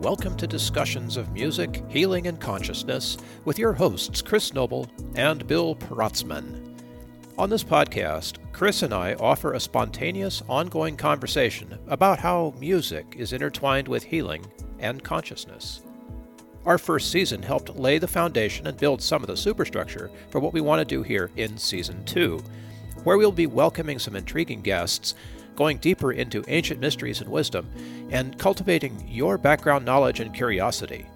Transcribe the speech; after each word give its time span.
welcome 0.00 0.34
to 0.34 0.46
discussions 0.46 1.18
of 1.18 1.30
music, 1.32 1.84
healing, 1.90 2.26
and 2.26 2.40
consciousness 2.40 3.18
with 3.44 3.58
your 3.58 3.74
hosts, 3.74 4.22
Chris 4.22 4.54
Noble 4.54 4.88
and 5.14 5.46
Bill 5.46 5.76
Protzmann. 5.76 6.74
On 7.36 7.50
this 7.50 7.62
podcast, 7.62 8.38
Chris 8.50 8.82
and 8.82 8.94
I 8.94 9.12
offer 9.14 9.52
a 9.52 9.60
spontaneous, 9.60 10.42
ongoing 10.48 10.96
conversation 10.96 11.78
about 11.86 12.18
how 12.18 12.54
music 12.58 13.14
is 13.18 13.34
intertwined 13.34 13.88
with 13.88 14.02
healing 14.02 14.42
and 14.78 15.04
consciousness. 15.04 15.82
Our 16.64 16.78
first 16.78 17.10
season 17.10 17.42
helped 17.42 17.76
lay 17.76 17.98
the 17.98 18.08
foundation 18.08 18.68
and 18.68 18.78
build 18.78 19.02
some 19.02 19.22
of 19.22 19.26
the 19.26 19.36
superstructure 19.36 20.10
for 20.30 20.40
what 20.40 20.54
we 20.54 20.62
want 20.62 20.78
to 20.78 20.86
do 20.86 21.02
here 21.02 21.30
in 21.36 21.58
season 21.58 22.02
two, 22.06 22.42
where 23.04 23.18
we'll 23.18 23.32
be 23.32 23.46
welcoming 23.46 23.98
some 23.98 24.16
intriguing 24.16 24.62
guests 24.62 25.14
going 25.56 25.78
deeper 25.78 26.12
into 26.12 26.44
ancient 26.48 26.80
mysteries 26.80 27.20
and 27.20 27.30
wisdom, 27.30 27.68
and 28.10 28.38
cultivating 28.38 29.04
your 29.08 29.38
background 29.38 29.84
knowledge 29.84 30.20
and 30.20 30.34
curiosity. 30.34 31.06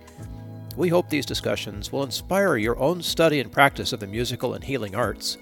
We 0.76 0.88
hope 0.88 1.08
these 1.08 1.26
discussions 1.26 1.92
will 1.92 2.02
inspire 2.02 2.56
your 2.56 2.78
own 2.78 3.02
study 3.02 3.40
and 3.40 3.50
practice 3.50 3.92
of 3.92 4.00
the 4.00 4.06
musical 4.06 4.54
and 4.54 4.64
healing 4.64 4.94
arts, 4.94 5.38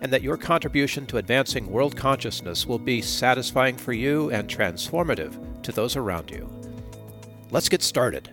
and 0.00 0.12
that 0.12 0.22
your 0.22 0.36
contribution 0.36 1.06
to 1.06 1.16
advancing 1.16 1.70
world 1.70 1.96
consciousness 1.96 2.66
will 2.66 2.78
be 2.78 3.00
satisfying 3.00 3.76
for 3.76 3.92
you 3.92 4.30
and 4.30 4.48
transformative 4.48 5.62
to 5.62 5.72
those 5.72 5.96
around 5.96 6.30
you. 6.30 6.48
Let's 7.50 7.68
get 7.68 7.82
started. 7.82 8.30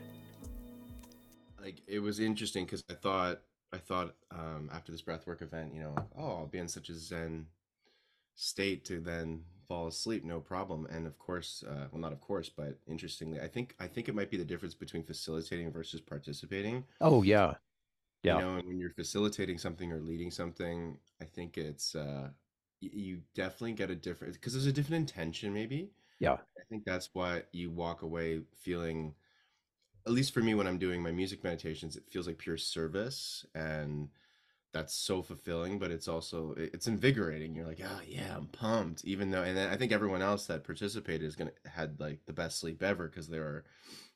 Like 1.61 1.81
it 1.87 1.99
was 1.99 2.19
interesting 2.19 2.65
because 2.65 2.83
I 2.89 2.95
thought 2.95 3.41
I 3.73 3.77
thought 3.77 4.15
um, 4.31 4.69
after 4.73 4.91
this 4.91 5.01
breathwork 5.01 5.41
event, 5.41 5.73
you 5.73 5.81
know, 5.81 5.95
oh, 6.17 6.37
I'll 6.37 6.47
be 6.47 6.57
in 6.57 6.67
such 6.67 6.89
a 6.89 6.95
zen 6.95 7.45
state 8.35 8.85
to 8.85 8.99
then 8.99 9.41
fall 9.67 9.87
asleep 9.87 10.25
no 10.25 10.39
problem. 10.39 10.87
And 10.91 11.07
of 11.07 11.17
course 11.17 11.63
uh, 11.67 11.87
well 11.91 12.01
not 12.01 12.11
of 12.11 12.21
course 12.21 12.49
but 12.49 12.77
interestingly 12.87 13.39
i 13.39 13.47
think 13.47 13.75
i 13.79 13.87
think 13.87 14.09
it 14.09 14.15
might 14.15 14.29
be 14.29 14.37
the 14.37 14.45
difference 14.45 14.73
between 14.73 15.03
facilitating 15.03 15.71
versus 15.71 16.01
participating. 16.01 16.83
Oh 16.99 17.23
yeah. 17.23 17.55
Yeah. 18.23 18.35
You 18.35 18.41
know 18.41 18.55
and 18.57 18.67
when 18.67 18.79
you're 18.79 18.91
facilitating 18.91 19.57
something 19.57 19.91
or 19.91 19.99
leading 19.99 20.31
something 20.31 20.97
i 21.21 21.25
think 21.25 21.57
it's 21.57 21.95
uh 21.95 22.29
you 22.81 23.21
definitely 23.35 23.73
get 23.73 23.91
a 23.91 23.95
different 23.95 24.33
because 24.33 24.53
there's 24.53 24.65
a 24.65 24.73
different 24.73 25.09
intention 25.09 25.53
maybe. 25.53 25.91
Yeah. 26.19 26.33
I 26.33 26.63
think 26.69 26.83
that's 26.83 27.09
why 27.13 27.43
you 27.51 27.69
walk 27.71 28.01
away 28.01 28.41
feeling 28.57 29.13
at 30.05 30.13
least 30.13 30.33
for 30.33 30.41
me 30.41 30.55
when 30.55 30.67
i'm 30.67 30.79
doing 30.79 31.01
my 31.01 31.11
music 31.11 31.43
meditations 31.43 31.95
it 31.95 32.03
feels 32.09 32.27
like 32.27 32.37
pure 32.37 32.57
service. 32.57 33.45
And 33.55 34.09
that's 34.73 34.93
so 34.93 35.21
fulfilling 35.21 35.77
but 35.77 35.91
it's 35.91 36.07
also 36.07 36.53
it's 36.57 36.87
invigorating. 36.87 37.55
You're 37.55 37.67
like 37.67 37.81
oh 37.83 37.99
yeah 38.07 38.35
i'm 38.35 38.47
pumped 38.47 39.03
even 39.05 39.29
though 39.31 39.43
and 39.43 39.59
i 39.59 39.75
think 39.75 39.91
everyone 39.91 40.21
else 40.21 40.45
that 40.47 40.63
participated 40.63 41.23
is 41.23 41.35
gonna 41.35 41.51
had 41.65 41.99
like 41.99 42.19
the 42.25 42.33
best 42.33 42.59
sleep 42.59 42.81
ever 42.81 43.07
because 43.07 43.27
they 43.27 43.39
were 43.39 43.65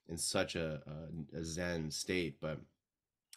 in 0.07 0.17
such 0.17 0.55
a, 0.55 0.81
a, 0.87 1.39
a 1.39 1.43
zen 1.43 1.91
state 1.91 2.37
but 2.39 2.59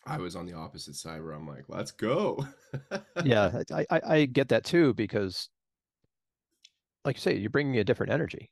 i 0.07 0.19
was 0.19 0.37
on 0.37 0.47
the 0.47 0.53
opposite 0.53 0.95
side 0.95 1.23
where 1.23 1.33
i'm 1.33 1.47
like 1.47 1.65
let's 1.69 1.91
go. 1.91 2.47
Yeah 3.25 3.63
I, 3.73 3.87
I 3.91 4.01
i 4.07 4.25
get 4.27 4.49
that 4.51 4.65
too 4.65 4.95
because 4.95 5.49
like 7.05 7.17
you 7.17 7.21
say 7.21 7.37
you're 7.37 7.51
bringing 7.51 7.79
a 7.79 7.85
different 7.85 8.13
energy 8.13 8.51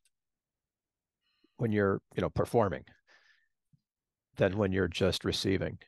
when 1.59 1.73
you're 1.73 2.01
you 2.17 2.23
know 2.23 2.31
performing 2.31 2.85
than 4.37 4.57
when 4.57 4.73
you're 4.73 4.89
just 4.89 5.25
receiving 5.25 5.79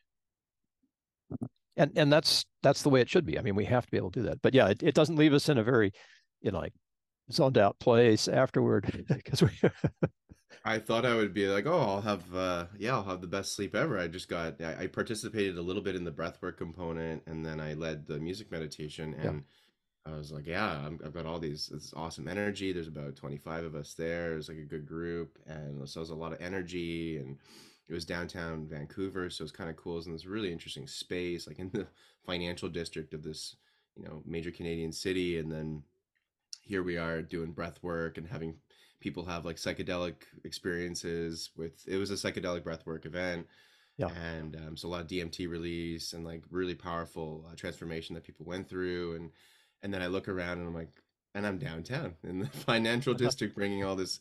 and 1.79 1.93
and 1.97 2.13
that's 2.13 2.45
that's 2.63 2.83
the 2.83 2.91
way 2.91 3.01
it 3.01 3.09
should 3.09 3.25
be. 3.25 3.39
I 3.39 3.43
mean, 3.43 3.55
we 3.55 3.65
have 3.65 3.87
to 3.87 3.91
be 3.91 3.97
able 3.97 4.11
to 4.11 4.21
do 4.21 4.27
that. 4.27 4.43
But 4.43 4.53
yeah, 4.53 4.69
it, 4.69 4.83
it 4.83 4.95
doesn't 4.95 5.17
leave 5.17 5.33
us 5.33 5.49
in 5.49 5.59
a 5.59 5.63
very, 5.63 5.93
you 6.43 6.51
know, 6.51 6.59
like 6.59 6.75
zoned 7.33 7.57
out 7.57 7.79
place 7.79 8.29
afterward 8.29 9.05
because 9.09 9.43
we. 9.43 9.51
I 10.65 10.79
thought 10.79 11.07
I 11.07 11.15
would 11.15 11.33
be 11.33 11.47
like, 11.47 11.67
oh, 11.67 11.79
I'll 11.79 12.01
have, 12.01 12.35
uh, 12.35 12.67
yeah, 12.79 12.93
I'll 12.93 13.05
have 13.05 13.21
the 13.21 13.27
best 13.27 13.55
sleep 13.55 13.75
ever. 13.75 13.99
I 13.99 14.09
just 14.09 14.29
got, 14.29 14.61
I, 14.61 14.83
I 14.83 14.87
participated 14.89 15.57
a 15.57 15.63
little 15.63 15.81
bit 15.81 15.95
in 15.95 16.05
the 16.05 16.11
breathwork 16.11 16.57
component, 16.59 17.23
and 17.27 17.47
then 17.47 17.61
I 17.61 17.75
led 17.75 18.07
the 18.07 18.19
music 18.19 18.51
meditation, 18.51 19.15
and 19.15 19.45
yeah. 20.05 20.13
I 20.13 20.17
was 20.17 20.33
like, 20.33 20.47
yeah, 20.47 20.67
i 20.67 21.05
have 21.05 21.15
got 21.15 21.27
all 21.27 21.39
these, 21.39 21.69
this 21.69 21.95
awesome 21.97 22.29
energy. 22.29 22.73
There's 22.73 22.89
about 22.89 23.17
25 23.17 23.65
of 23.65 23.75
us 23.77 23.95
there. 23.95 24.37
It's 24.37 24.49
like 24.49 24.59
a 24.59 24.63
good 24.63 24.87
group, 24.87 25.39
and 25.47 25.89
so 25.89 26.01
it 26.01 26.03
was 26.03 26.11
a 26.11 26.15
lot 26.15 26.33
of 26.33 26.41
energy, 26.41 27.19
and 27.19 27.39
it 27.89 27.95
was 27.95 28.05
downtown 28.05 28.67
Vancouver, 28.69 29.31
so 29.31 29.43
it 29.43 29.47
was 29.47 29.53
kind 29.53 29.71
of 29.71 29.77
cool. 29.77 29.95
It 29.95 29.97
was 29.97 30.07
in 30.07 30.13
this 30.13 30.27
really 30.27 30.53
interesting 30.53 30.87
space, 30.87 31.47
like 31.47 31.59
in 31.59 31.71
the 31.73 31.87
financial 32.27 32.69
district 32.69 33.15
of 33.15 33.23
this, 33.23 33.57
you 33.97 34.05
know, 34.05 34.23
major 34.27 34.51
Canadian 34.51 34.93
city. 34.93 35.39
And 35.39 35.51
then 35.51 35.83
here 36.69 36.83
we 36.83 36.99
are 36.99 37.23
doing 37.23 37.53
breath 37.53 37.83
work 37.83 38.19
and 38.19 38.27
having 38.27 38.55
people 39.01 39.25
have 39.25 39.45
like 39.45 39.57
psychedelic 39.57 40.15
experiences 40.45 41.51
with 41.57 41.73
it 41.87 41.97
was 41.97 42.11
a 42.11 42.15
psychedelic 42.15 42.63
breathwork 42.63 43.07
event 43.07 43.47
yeah 43.97 44.09
and 44.35 44.57
um, 44.57 44.77
so 44.77 44.89
a 44.89 44.91
lot 44.91 45.01
of 45.01 45.07
dmt 45.07 45.49
release 45.49 46.13
and 46.13 46.25
like 46.25 46.43
really 46.51 46.75
powerful 46.75 47.47
uh, 47.49 47.55
transformation 47.57 48.15
that 48.15 48.25
people 48.25 48.45
went 48.45 48.69
through 48.69 49.15
and 49.17 49.31
and 49.83 49.95
then 49.95 50.03
i 50.03 50.07
look 50.07 50.29
around 50.29 50.59
and 50.59 50.67
i'm 50.67 50.75
like 50.75 50.91
and 51.35 51.47
i'm 51.47 51.59
downtown 51.59 52.15
in 52.25 52.41
the 52.41 52.47
financial 52.67 53.15
district 53.15 53.55
bringing 53.55 53.85
all 53.85 53.97
this 53.97 54.21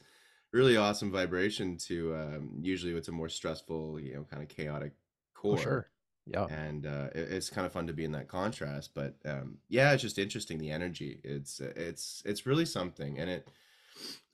really 0.52 0.78
awesome 0.78 1.12
vibration 1.12 1.78
to 1.78 2.16
um, 2.16 2.50
usually 2.62 2.94
it's 2.94 3.08
a 3.08 3.12
more 3.12 3.30
stressful, 3.30 4.00
you 4.00 4.16
know, 4.16 4.25
kind 4.30 4.41
of 4.41 4.50
chaotic 4.50 4.94
core. 5.34 5.58
Oh, 5.58 5.62
sure. 5.62 5.90
Yeah. 6.25 6.46
And 6.46 6.85
uh, 6.85 7.08
it, 7.16 7.31
it's 7.31 7.50
kind 7.50 7.66
of 7.66 7.72
fun 7.72 7.88
to 7.88 7.94
be 7.94 8.03
in 8.03 8.12
that 8.12 8.28
contrast, 8.28 8.91
but 8.94 9.16
um, 9.25 9.59
yeah, 9.69 9.94
it's 9.94 10.02
just 10.02 10.19
interesting. 10.19 10.58
The 10.58 10.72
energy, 10.72 11.19
it's 11.24 11.59
it's 11.62 12.22
it's 12.25 12.46
really 12.46 12.66
something, 12.66 13.18
and 13.19 13.30
it. 13.30 13.47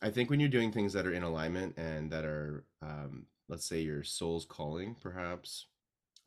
I 0.02 0.10
think 0.10 0.30
when 0.30 0.42
you're 0.42 0.50
doing 0.50 0.74
things 0.74 0.92
that 0.92 1.06
are 1.06 1.14
in 1.14 1.24
alignment 1.24 1.78
and 1.78 2.12
that 2.12 2.26
are, 2.26 2.66
um, 2.82 3.28
let's 3.48 3.66
say, 3.66 3.80
your 3.80 4.04
soul's 4.04 4.44
calling, 4.44 4.94
perhaps, 5.00 5.68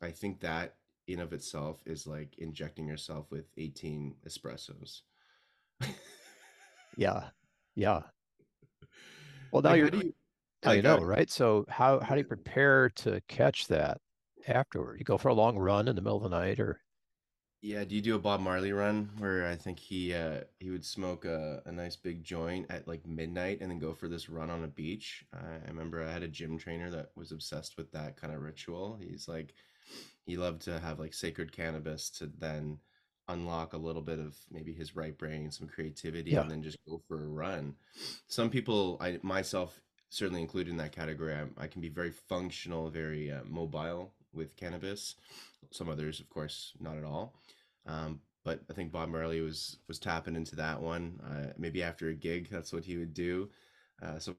I 0.01 0.09
think 0.09 0.39
that 0.39 0.77
in 1.07 1.19
of 1.19 1.33
itself 1.33 1.83
is 1.85 2.07
like 2.07 2.35
injecting 2.39 2.87
yourself 2.87 3.29
with 3.29 3.45
18 3.55 4.15
espressos. 4.27 5.01
yeah, 6.97 7.25
yeah, 7.75 8.01
well, 9.51 9.61
now 9.61 9.69
like, 9.69 9.77
you're 9.79 9.95
you, 9.95 10.13
now 10.63 10.71
you 10.71 10.81
know, 10.81 10.99
right? 10.99 11.29
So 11.29 11.65
how 11.69 11.99
how 11.99 12.15
do 12.15 12.21
you 12.21 12.27
prepare 12.27 12.89
to 12.89 13.21
catch 13.27 13.67
that 13.67 13.99
afterward? 14.47 14.99
You 14.99 15.05
go 15.05 15.17
for 15.17 15.29
a 15.29 15.33
long 15.33 15.57
run 15.57 15.87
in 15.87 15.95
the 15.95 16.01
middle 16.01 16.17
of 16.17 16.23
the 16.23 16.37
night, 16.37 16.59
or 16.59 16.81
yeah, 17.61 17.83
do 17.83 17.95
you 17.95 18.01
do 18.01 18.15
a 18.15 18.19
Bob 18.19 18.39
Marley 18.39 18.71
run 18.71 19.09
where 19.17 19.47
I 19.47 19.55
think 19.55 19.79
he 19.79 20.13
uh 20.13 20.41
he 20.59 20.69
would 20.69 20.85
smoke 20.85 21.25
a, 21.25 21.61
a 21.65 21.71
nice 21.71 21.95
big 21.95 22.23
joint 22.23 22.67
at 22.69 22.87
like 22.87 23.05
midnight 23.05 23.59
and 23.61 23.71
then 23.71 23.79
go 23.79 23.93
for 23.93 24.07
this 24.07 24.29
run 24.29 24.49
on 24.49 24.63
a 24.63 24.67
beach? 24.67 25.25
I 25.33 25.67
remember 25.67 26.03
I 26.03 26.11
had 26.11 26.23
a 26.23 26.27
gym 26.27 26.57
trainer 26.57 26.91
that 26.91 27.11
was 27.15 27.31
obsessed 27.31 27.77
with 27.77 27.91
that 27.93 28.15
kind 28.15 28.33
of 28.33 28.41
ritual. 28.41 28.97
He's 29.01 29.27
like 29.27 29.53
he 30.25 30.37
loved 30.37 30.61
to 30.63 30.79
have 30.79 30.99
like 30.99 31.13
sacred 31.13 31.51
cannabis 31.51 32.09
to 32.11 32.27
then 32.37 32.79
unlock 33.29 33.73
a 33.73 33.77
little 33.77 34.01
bit 34.01 34.19
of 34.19 34.35
maybe 34.51 34.73
his 34.73 34.95
right 34.95 35.17
brain, 35.17 35.51
some 35.51 35.67
creativity, 35.67 36.31
yeah. 36.31 36.41
and 36.41 36.51
then 36.51 36.63
just 36.63 36.77
go 36.87 37.01
for 37.07 37.23
a 37.23 37.27
run. 37.27 37.75
Some 38.27 38.49
people, 38.49 38.97
I 39.01 39.19
myself 39.21 39.81
certainly 40.09 40.41
included 40.41 40.71
in 40.71 40.77
that 40.77 40.91
category, 40.91 41.33
I, 41.33 41.63
I 41.63 41.67
can 41.67 41.81
be 41.81 41.89
very 41.89 42.11
functional, 42.11 42.89
very 42.89 43.31
uh, 43.31 43.41
mobile 43.45 44.13
with 44.33 44.55
cannabis. 44.55 45.15
Some 45.71 45.89
others, 45.89 46.19
of 46.19 46.29
course, 46.29 46.73
not 46.79 46.97
at 46.97 47.03
all. 47.03 47.33
Um, 47.85 48.21
but 48.43 48.61
I 48.69 48.73
think 48.73 48.91
Bob 48.93 49.09
Marley 49.09 49.41
was 49.41 49.77
was 49.89 49.99
tapping 49.99 50.35
into 50.35 50.55
that 50.55 50.81
one. 50.81 51.19
Uh, 51.25 51.51
maybe 51.57 51.83
after 51.83 52.09
a 52.09 52.13
gig, 52.13 52.49
that's 52.49 52.71
what 52.71 52.85
he 52.85 52.97
would 52.97 53.13
do. 53.13 53.49
Uh, 54.01 54.19
so 54.19 54.35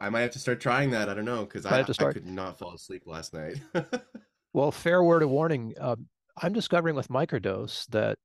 I 0.00 0.10
might 0.10 0.22
have 0.22 0.32
to 0.32 0.38
start 0.40 0.60
trying 0.60 0.90
that. 0.90 1.08
I 1.08 1.14
don't 1.14 1.24
know 1.24 1.44
because 1.44 1.66
I, 1.66 1.80
I, 1.80 2.12
could 2.12 2.26
not 2.26 2.58
fall 2.58 2.74
asleep 2.74 3.02
last 3.06 3.34
night. 3.34 3.60
well, 4.52 4.72
fair 4.72 5.04
word 5.04 5.22
of 5.22 5.30
warning. 5.30 5.74
Uh, 5.80 5.96
I'm 6.40 6.52
discovering 6.52 6.96
with 6.96 7.08
microdose 7.08 7.86
that 7.90 8.18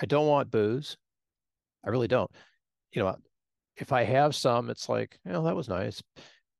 I 0.00 0.06
don't 0.06 0.26
want 0.26 0.50
booze. 0.50 0.96
I 1.84 1.90
really 1.90 2.08
don't. 2.08 2.30
You 2.92 3.02
know, 3.02 3.16
if 3.76 3.92
I 3.92 4.04
have 4.04 4.34
some, 4.34 4.70
it's 4.70 4.88
like, 4.88 5.18
you 5.24 5.32
know, 5.32 5.44
that 5.44 5.56
was 5.56 5.68
nice. 5.68 6.02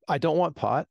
I 0.09 0.19
don't 0.19 0.37
want 0.39 0.57
pot. 0.57 0.89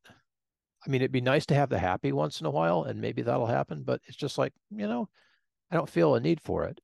I 0.86 0.90
mean, 0.90 1.00
it'd 1.00 1.12
be 1.12 1.20
nice 1.20 1.46
to 1.46 1.54
have 1.54 1.70
the 1.70 1.78
happy 1.78 2.12
once 2.12 2.40
in 2.40 2.46
a 2.46 2.50
while, 2.50 2.84
and 2.84 3.00
maybe 3.00 3.22
that'll 3.22 3.46
happen, 3.46 3.82
but 3.84 4.00
it's 4.06 4.16
just 4.16 4.36
like, 4.36 4.52
you 4.70 4.86
know, 4.86 5.08
I 5.70 5.76
don't 5.76 5.88
feel 5.88 6.14
a 6.14 6.20
need 6.20 6.40
for 6.42 6.64
it. 6.64 6.80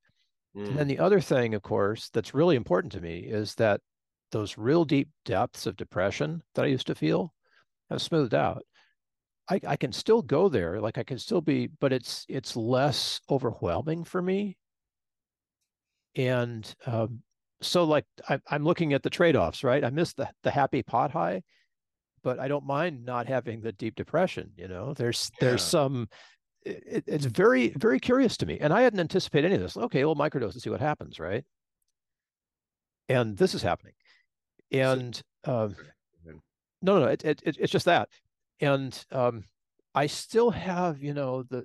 Mm. 0.57 0.69
And 0.69 0.79
then 0.79 0.87
mm. 0.87 0.91
the 0.91 0.99
other 1.01 1.21
thing, 1.21 1.55
of 1.55 1.63
course, 1.63 2.09
that's 2.13 2.35
really 2.35 2.57
important 2.57 2.93
to 2.93 3.01
me 3.01 3.19
is 3.19 3.55
that 3.57 3.81
those 4.33 4.57
real 4.57 4.85
deep 4.85 5.09
depths 5.25 5.67
of 5.67 5.77
depression 5.77 6.43
that 6.55 6.65
I 6.65 6.69
used 6.69 6.87
to 6.87 6.95
feel 6.95 7.35
have 7.91 8.01
smoothed 8.01 8.35
out. 8.35 8.63
I, 9.51 9.61
I 9.67 9.77
can 9.77 9.93
still 9.93 10.23
go 10.23 10.49
there, 10.49 10.81
like 10.81 10.97
I 10.97 11.03
can 11.03 11.19
still 11.19 11.41
be, 11.41 11.67
but 11.67 11.93
it's 11.93 12.25
it's 12.29 12.57
less 12.57 13.21
overwhelming 13.29 14.05
for 14.05 14.23
me 14.23 14.57
and 16.17 16.75
um, 16.87 17.23
so 17.63 17.85
like 17.85 18.05
I, 18.29 18.41
am 18.51 18.65
looking 18.65 18.93
at 18.93 19.03
the 19.03 19.11
trade-offs 19.11 19.65
right? 19.65 19.85
I 19.85 19.91
miss 19.91 20.13
the, 20.15 20.29
the 20.43 20.51
happy 20.51 20.83
pot 20.83 21.11
high 21.11 21.43
but 22.23 22.39
i 22.39 22.49
don't 22.49 22.67
mind 22.67 23.05
not 23.05 23.27
having 23.27 23.61
the 23.61 23.73
deep 23.73 23.95
depression 23.95 24.51
you 24.57 24.69
know? 24.69 24.95
There's 24.95 25.31
yeah. 25.41 25.49
there's 25.49 25.63
some 25.63 26.09
it, 26.63 27.05
it's 27.07 27.25
very 27.25 27.69
very 27.69 27.99
curious 27.99 28.37
to 28.39 28.47
me. 28.47 28.59
And 28.61 28.73
i 28.73 28.83
hadn't 28.83 29.01
anticipated 29.01 29.47
any 29.47 29.57
of 29.57 29.63
this. 29.63 29.77
Okay 29.77 30.05
well 30.05 30.17
microdose 30.17 30.53
and 30.53 30.63
see 30.63 30.71
what 30.71 30.81
happens 30.81 31.19
right? 31.19 31.45
And 33.09 33.37
this 33.37 33.55
is 33.55 33.63
happening. 33.63 33.95
And 34.71 35.21
um, 35.45 35.75
no 36.83 37.01
no 37.01 37.07
it, 37.07 37.25
it, 37.25 37.43
it's 37.45 37.73
just 37.73 37.87
that. 37.87 38.09
And 38.61 39.05
um, 39.11 39.45
I 39.95 40.07
still 40.07 40.51
have, 40.51 41.03
you 41.03 41.15
know, 41.15 41.43
the 41.43 41.65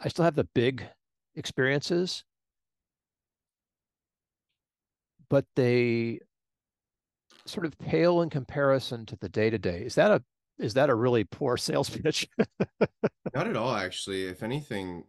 I 0.00 0.08
still 0.08 0.24
have 0.24 0.34
the 0.34 0.48
big 0.54 0.84
experiences, 1.36 2.24
but 5.32 5.46
they 5.56 6.20
sort 7.46 7.64
of 7.64 7.78
pale 7.78 8.20
in 8.20 8.28
comparison 8.28 9.06
to 9.06 9.16
the 9.16 9.30
day 9.30 9.48
to 9.48 9.56
day. 9.56 9.80
Is 9.80 9.94
that 9.94 10.10
a 10.10 10.22
is 10.58 10.74
that 10.74 10.90
a 10.90 10.94
really 10.94 11.24
poor 11.24 11.56
sales 11.68 11.88
pitch? 11.88 12.28
Not 13.34 13.46
at 13.48 13.56
all, 13.56 13.74
actually. 13.74 14.26
If 14.26 14.42
anything, 14.42 15.04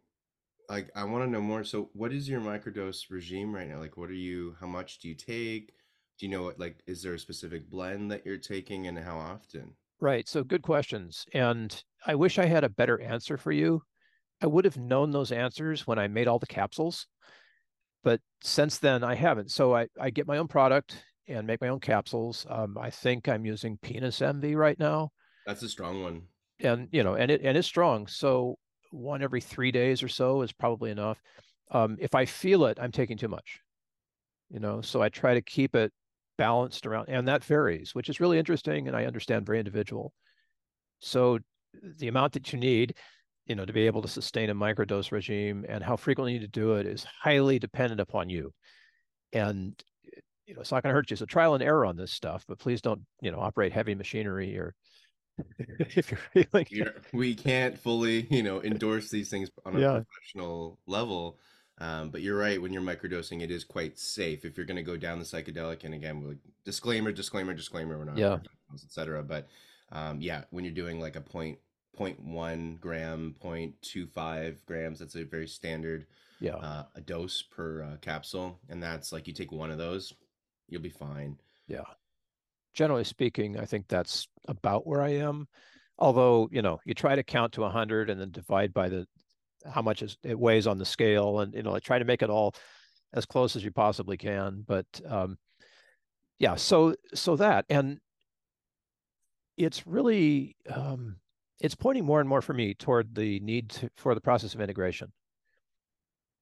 like 0.69 0.89
I 0.95 1.03
want 1.03 1.25
to 1.25 1.29
know 1.29 1.41
more. 1.41 1.65
So, 1.65 1.89
what 1.91 2.13
is 2.13 2.29
your 2.29 2.39
microdose 2.39 3.09
regime 3.09 3.53
right 3.53 3.67
now? 3.67 3.79
Like, 3.79 3.97
what 3.97 4.09
are 4.09 4.13
you? 4.13 4.55
How 4.61 4.65
much 4.65 4.99
do 4.99 5.09
you 5.09 5.15
take? 5.15 5.73
Do 6.17 6.25
you 6.25 6.31
know 6.31 6.43
what? 6.43 6.57
Like, 6.57 6.81
is 6.87 7.03
there 7.03 7.15
a 7.15 7.19
specific 7.19 7.69
blend 7.69 8.09
that 8.11 8.25
you're 8.25 8.37
taking, 8.37 8.87
and 8.87 8.97
how 8.97 9.17
often? 9.17 9.75
Right. 9.99 10.29
So, 10.29 10.41
good 10.45 10.61
questions. 10.61 11.25
And 11.33 11.83
I 12.07 12.15
wish 12.15 12.39
I 12.39 12.45
had 12.45 12.63
a 12.63 12.69
better 12.69 13.01
answer 13.01 13.35
for 13.35 13.51
you. 13.51 13.83
I 14.41 14.47
would 14.47 14.63
have 14.63 14.77
known 14.77 15.11
those 15.11 15.33
answers 15.33 15.85
when 15.85 15.99
I 15.99 16.07
made 16.07 16.29
all 16.29 16.39
the 16.39 16.47
capsules, 16.47 17.07
but 18.03 18.19
since 18.43 18.77
then 18.77 19.03
I 19.03 19.15
haven't. 19.15 19.51
So 19.51 19.75
I, 19.75 19.87
I 19.99 20.09
get 20.09 20.27
my 20.27 20.37
own 20.37 20.47
product 20.47 21.03
and 21.27 21.47
make 21.47 21.61
my 21.61 21.69
own 21.69 21.79
capsules. 21.79 22.45
Um, 22.49 22.77
I 22.77 22.89
think 22.89 23.27
I'm 23.27 23.45
using 23.45 23.77
Penis 23.81 24.21
Envy 24.21 24.55
right 24.55 24.77
now. 24.77 25.11
That's 25.45 25.63
a 25.63 25.69
strong 25.69 26.03
one. 26.03 26.23
And 26.59 26.87
you 26.91 27.03
know, 27.03 27.15
and 27.15 27.31
it 27.31 27.41
and 27.43 27.57
it's 27.57 27.67
strong. 27.67 28.07
So 28.07 28.57
one 28.91 29.23
every 29.23 29.41
three 29.41 29.71
days 29.71 30.03
or 30.03 30.07
so 30.07 30.41
is 30.41 30.51
probably 30.53 30.91
enough. 30.91 31.19
Um, 31.71 31.97
if 31.99 32.13
I 32.13 32.25
feel 32.25 32.65
it, 32.65 32.77
I'm 32.79 32.91
taking 32.91 33.17
too 33.17 33.27
much. 33.27 33.59
You 34.49 34.59
know, 34.59 34.81
so 34.81 35.01
I 35.01 35.09
try 35.09 35.33
to 35.33 35.41
keep 35.41 35.75
it 35.75 35.91
balanced 36.37 36.85
around, 36.85 37.09
and 37.09 37.27
that 37.27 37.43
varies, 37.43 37.95
which 37.95 38.09
is 38.09 38.19
really 38.19 38.37
interesting, 38.37 38.87
and 38.87 38.95
I 38.95 39.05
understand 39.05 39.45
very 39.45 39.59
individual. 39.59 40.13
So 40.99 41.39
the 41.97 42.07
amount 42.07 42.33
that 42.33 42.53
you 42.53 42.59
need, 42.59 42.95
you 43.45 43.55
know, 43.55 43.65
to 43.65 43.73
be 43.73 43.87
able 43.87 44.01
to 44.01 44.07
sustain 44.07 44.49
a 44.49 44.55
microdose 44.55 45.11
regime 45.11 45.65
and 45.67 45.83
how 45.83 45.95
frequently 45.95 46.33
you 46.33 46.39
need 46.39 46.45
to 46.45 46.59
do 46.59 46.73
it 46.73 46.85
is 46.85 47.05
highly 47.21 47.59
dependent 47.59 47.99
upon 47.99 48.29
you. 48.29 48.53
And 49.33 49.73
you 50.45 50.53
know, 50.53 50.61
it's 50.61 50.71
not 50.71 50.83
going 50.83 50.91
to 50.91 50.95
hurt 50.95 51.09
you. 51.09 51.17
So 51.17 51.25
trial 51.25 51.53
and 51.53 51.63
error 51.63 51.85
on 51.85 51.97
this 51.97 52.11
stuff, 52.11 52.45
but 52.47 52.59
please 52.59 52.81
don't, 52.81 53.01
you 53.21 53.31
know, 53.31 53.39
operate 53.39 53.71
heavy 53.71 53.95
machinery 53.95 54.57
or 54.57 54.73
if 55.79 56.11
you're 56.11 56.45
feeling 56.45 56.67
you're, 56.69 56.93
we 57.11 57.33
can't 57.33 57.79
fully, 57.79 58.27
you 58.29 58.43
know, 58.43 58.61
endorse 58.61 59.09
these 59.09 59.29
things 59.29 59.49
on 59.65 59.75
a 59.75 59.79
yeah. 59.79 60.01
professional 60.03 60.79
level. 60.85 61.39
Um, 61.79 62.11
but 62.11 62.21
you're 62.21 62.37
right. 62.37 62.61
When 62.61 62.71
you're 62.71 62.83
microdosing, 62.83 63.41
it 63.41 63.49
is 63.49 63.63
quite 63.63 63.97
safe 63.97 64.45
if 64.45 64.57
you're 64.57 64.65
going 64.65 64.77
to 64.77 64.83
go 64.83 64.95
down 64.95 65.17
the 65.17 65.25
psychedelic. 65.25 65.83
And 65.83 65.93
again, 65.95 66.25
like, 66.25 66.37
disclaimer, 66.65 67.11
disclaimer, 67.11 67.53
disclaimer. 67.53 67.97
We're 67.97 68.05
not, 68.05 68.17
yeah, 68.17 68.37
etc. 68.73 69.23
But 69.23 69.47
um, 69.91 70.21
yeah, 70.21 70.43
when 70.51 70.65
you're 70.65 70.73
doing 70.73 70.99
like 70.99 71.15
a 71.15 71.21
point 71.21 71.57
0.1 71.97 72.79
gram, 72.79 73.35
0.25 73.43 74.65
grams, 74.65 74.99
that's 74.99 75.15
a 75.15 75.23
very 75.23 75.47
standard 75.47 76.07
yeah 76.39 76.55
uh, 76.55 76.83
a 76.95 77.01
dose 77.01 77.41
per 77.41 77.83
uh, 77.83 77.97
capsule, 78.01 78.59
and 78.69 78.81
that's 78.81 79.11
like 79.11 79.27
you 79.27 79.33
take 79.33 79.51
one 79.51 79.71
of 79.71 79.77
those, 79.77 80.13
you'll 80.67 80.81
be 80.81 80.89
fine. 80.89 81.37
Yeah. 81.67 81.83
Generally 82.73 83.03
speaking, 83.03 83.59
I 83.59 83.65
think 83.65 83.87
that's 83.87 84.27
about 84.47 84.87
where 84.87 85.01
I 85.01 85.09
am. 85.09 85.47
Although, 85.99 86.49
you 86.51 86.63
know, 86.63 86.79
you 86.85 86.95
try 86.95 87.15
to 87.15 87.23
count 87.23 87.53
to 87.53 87.61
100 87.61 88.09
and 88.09 88.19
then 88.19 88.31
divide 88.31 88.73
by 88.73 88.89
the 88.89 89.05
how 89.71 89.81
much 89.81 90.03
it 90.23 90.39
weighs 90.39 90.67
on 90.67 90.79
the 90.79 90.85
scale 90.85 91.39
and, 91.39 91.53
you 91.53 91.61
know, 91.61 91.71
like 91.71 91.83
try 91.83 91.99
to 91.99 92.05
make 92.05 92.23
it 92.23 92.31
all 92.31 92.55
as 93.13 93.25
close 93.25 93.55
as 93.55 93.63
you 93.63 93.71
possibly 93.71 94.17
can. 94.17 94.63
But 94.67 94.85
um, 95.07 95.37
yeah, 96.39 96.55
so 96.55 96.95
so 97.13 97.35
that 97.35 97.65
and 97.69 97.99
it's 99.55 99.85
really 99.85 100.55
um, 100.67 101.17
it's 101.59 101.75
pointing 101.75 102.05
more 102.05 102.19
and 102.19 102.27
more 102.27 102.41
for 102.41 102.53
me 102.53 102.73
toward 102.73 103.15
the 103.15 103.39
need 103.39 103.69
to, 103.69 103.89
for 103.95 104.15
the 104.15 104.21
process 104.21 104.53
of 104.53 104.61
integration. 104.61 105.11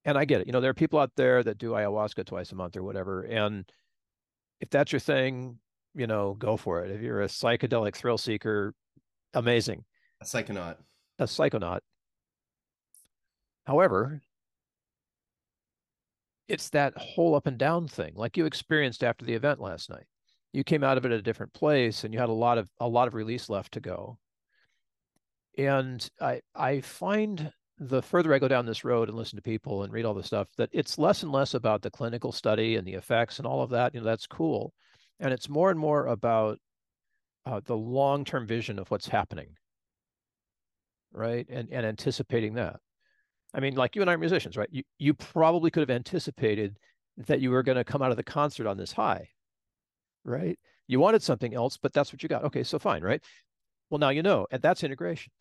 And 0.04 0.18
I 0.18 0.26
get 0.26 0.42
it. 0.42 0.48
You 0.48 0.54
know, 0.54 0.62
there 0.62 0.72
are 0.72 0.76
people 0.76 1.00
out 1.00 1.12
there 1.16 1.44
that 1.44 1.58
do 1.58 1.72
ayahuasca 1.72 2.26
twice 2.26 2.52
a 2.52 2.56
month 2.56 2.76
or 2.76 2.84
whatever, 2.84 3.24
and 3.24 3.66
if 4.60 4.70
that's 4.70 4.92
your 4.92 5.00
thing, 5.00 5.60
you 5.94 6.08
know, 6.08 6.36
go 6.38 6.58
for 6.58 6.84
it. 6.84 6.92
If 6.92 7.02
you're 7.02 7.22
a 7.22 7.28
psychedelic 7.28 7.96
thrill 7.96 8.18
seeker, 8.18 8.74
amazing. 9.34 9.84
A 10.22 10.26
psychonaut. 10.26 10.78
A 11.20 11.26
psychonaut. 11.26 11.80
However, 13.66 14.22
it's 16.48 16.70
that 16.70 16.98
whole 16.98 17.36
up 17.36 17.48
and 17.48 17.58
down 17.58 17.88
thing, 17.88 18.14
like 18.16 18.38
you 18.38 18.46
experienced 18.46 19.04
after 19.04 19.26
the 19.26 19.34
event 19.34 19.60
last 19.60 19.90
night. 19.90 20.06
You 20.54 20.64
came 20.64 20.84
out 20.84 20.98
of 20.98 21.06
it 21.06 21.12
at 21.12 21.20
a 21.20 21.24
different 21.24 21.54
place 21.54 22.04
and 22.04 22.14
you 22.14 22.20
had 22.20 22.28
a 22.30 22.34
lot 22.34 22.58
of 22.58 22.68
a 22.80 22.88
lot 22.88 23.08
of 23.08 23.14
release 23.14 23.50
left 23.50 23.74
to 23.74 23.80
go. 23.80 24.18
And 25.58 26.08
I 26.20 26.42
I 26.56 26.82
find 26.82 27.52
the 27.78 28.02
further 28.02 28.34
I 28.34 28.40
go 28.40 28.48
down 28.48 28.66
this 28.66 28.86
road 28.86 29.10
and 29.10 29.18
listen 29.18 29.38
to 29.38 29.42
people 29.42 29.84
and 29.84 29.92
read 29.92 30.06
all 30.06 30.14
the 30.14 30.24
stuff, 30.24 30.48
that 30.58 30.70
it's 30.72 30.98
less 31.00 31.24
and 31.24 31.32
less 31.32 31.54
about 31.56 31.82
the 31.82 31.90
clinical 31.92 32.32
study 32.32 32.76
and 32.76 32.86
the 32.88 32.94
effects 32.94 33.38
and 33.40 33.48
all 33.48 33.62
of 33.62 33.72
that. 33.72 33.94
You 33.94 34.02
know, 34.02 34.06
that's 34.06 34.28
cool, 34.28 34.74
and 35.20 35.34
it's 35.34 35.50
more 35.50 35.72
and 35.72 35.80
more 35.80 36.08
about 36.08 36.60
uh, 37.46 37.62
the 37.66 37.76
long-term 37.78 38.48
vision 38.48 38.80
of 38.80 38.90
what's 38.92 39.08
happening, 39.08 39.56
right? 41.12 41.46
And 41.50 41.70
and 41.72 41.86
anticipating 41.86 42.54
that. 42.56 42.80
I 43.54 43.60
mean, 43.60 43.76
like 43.76 43.96
you 43.96 44.02
and 44.02 44.10
I 44.10 44.14
are 44.14 44.18
musicians, 44.18 44.58
right? 44.58 44.70
You 44.72 44.84
you 45.00 45.14
probably 45.14 45.72
could 45.72 45.82
have 45.82 45.90
anticipated 45.90 46.78
that 47.18 47.42
you 47.42 47.52
were 47.52 47.64
going 47.64 47.78
to 47.78 47.84
come 47.84 48.02
out 48.02 48.12
of 48.12 48.18
the 48.18 48.24
concert 48.24 48.68
on 48.68 48.78
this 48.78 48.92
high, 48.94 49.28
right? 50.24 50.58
You 50.88 51.00
wanted 51.00 51.24
something 51.24 51.54
else, 51.54 51.78
but 51.78 51.94
that's 51.94 52.14
what 52.14 52.24
you 52.24 52.30
got. 52.30 52.44
Okay, 52.46 52.64
so 52.64 52.80
fine, 52.80 53.04
right? 53.04 53.22
Well, 53.92 54.00
now 54.00 54.10
you 54.10 54.24
know, 54.24 54.48
and 54.50 54.62
that's 54.62 54.84
integration 54.84 55.32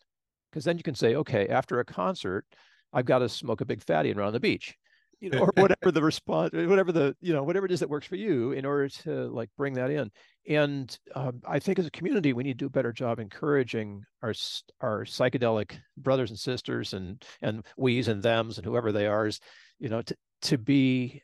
because 0.51 0.65
then 0.65 0.77
you 0.77 0.83
can 0.83 0.93
say, 0.93 1.15
okay, 1.15 1.47
after 1.47 1.79
a 1.79 1.85
concert, 1.85 2.45
I've 2.93 3.05
got 3.05 3.19
to 3.19 3.29
smoke 3.29 3.61
a 3.61 3.65
big 3.65 3.81
fatty 3.81 4.09
and 4.09 4.19
run 4.19 4.27
on 4.27 4.33
the 4.33 4.41
beach, 4.41 4.75
you 5.21 5.29
know, 5.29 5.39
or 5.39 5.53
whatever 5.55 5.89
the 5.89 6.03
response, 6.03 6.51
whatever 6.53 6.91
the, 6.91 7.15
you 7.21 7.31
know, 7.31 7.43
whatever 7.43 7.65
it 7.65 7.71
is 7.71 7.79
that 7.79 7.89
works 7.89 8.05
for 8.05 8.17
you 8.17 8.51
in 8.51 8.65
order 8.65 8.89
to 8.89 9.29
like 9.29 9.49
bring 9.57 9.75
that 9.75 9.89
in. 9.89 10.11
And 10.49 10.99
um, 11.15 11.41
I 11.47 11.59
think 11.59 11.79
as 11.79 11.85
a 11.85 11.91
community, 11.91 12.33
we 12.33 12.43
need 12.43 12.59
to 12.59 12.65
do 12.65 12.67
a 12.67 12.69
better 12.69 12.91
job 12.91 13.19
encouraging 13.19 14.03
our 14.21 14.33
our 14.81 15.05
psychedelic 15.05 15.77
brothers 15.95 16.29
and 16.29 16.37
sisters 16.37 16.93
and 16.93 17.23
and 17.41 17.65
we's 17.77 18.09
and 18.09 18.21
them's 18.21 18.57
and 18.57 18.65
whoever 18.65 18.91
they 18.91 19.07
are, 19.07 19.27
is, 19.27 19.39
you 19.79 19.87
know, 19.87 20.01
to 20.01 20.15
to 20.41 20.57
be 20.57 21.21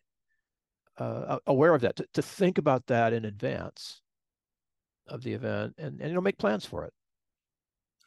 uh, 0.97 1.39
aware 1.45 1.75
of 1.75 1.81
that, 1.81 1.97
to, 1.97 2.05
to 2.13 2.21
think 2.21 2.57
about 2.57 2.87
that 2.87 3.11
in 3.11 3.25
advance 3.25 4.01
of 5.07 5.23
the 5.23 5.33
event 5.33 5.73
and, 5.77 5.99
and 5.99 6.09
you 6.09 6.15
know 6.15 6.21
make 6.21 6.37
plans 6.37 6.65
for 6.65 6.83
it 6.85 6.93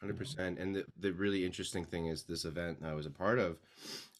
Hundred 0.01 0.17
percent. 0.17 0.57
And 0.57 0.75
the, 0.75 0.85
the 0.99 1.13
really 1.13 1.45
interesting 1.45 1.85
thing 1.85 2.07
is 2.07 2.23
this 2.23 2.43
event 2.43 2.79
I 2.83 2.93
was 2.93 3.05
a 3.05 3.11
part 3.11 3.37
of. 3.37 3.57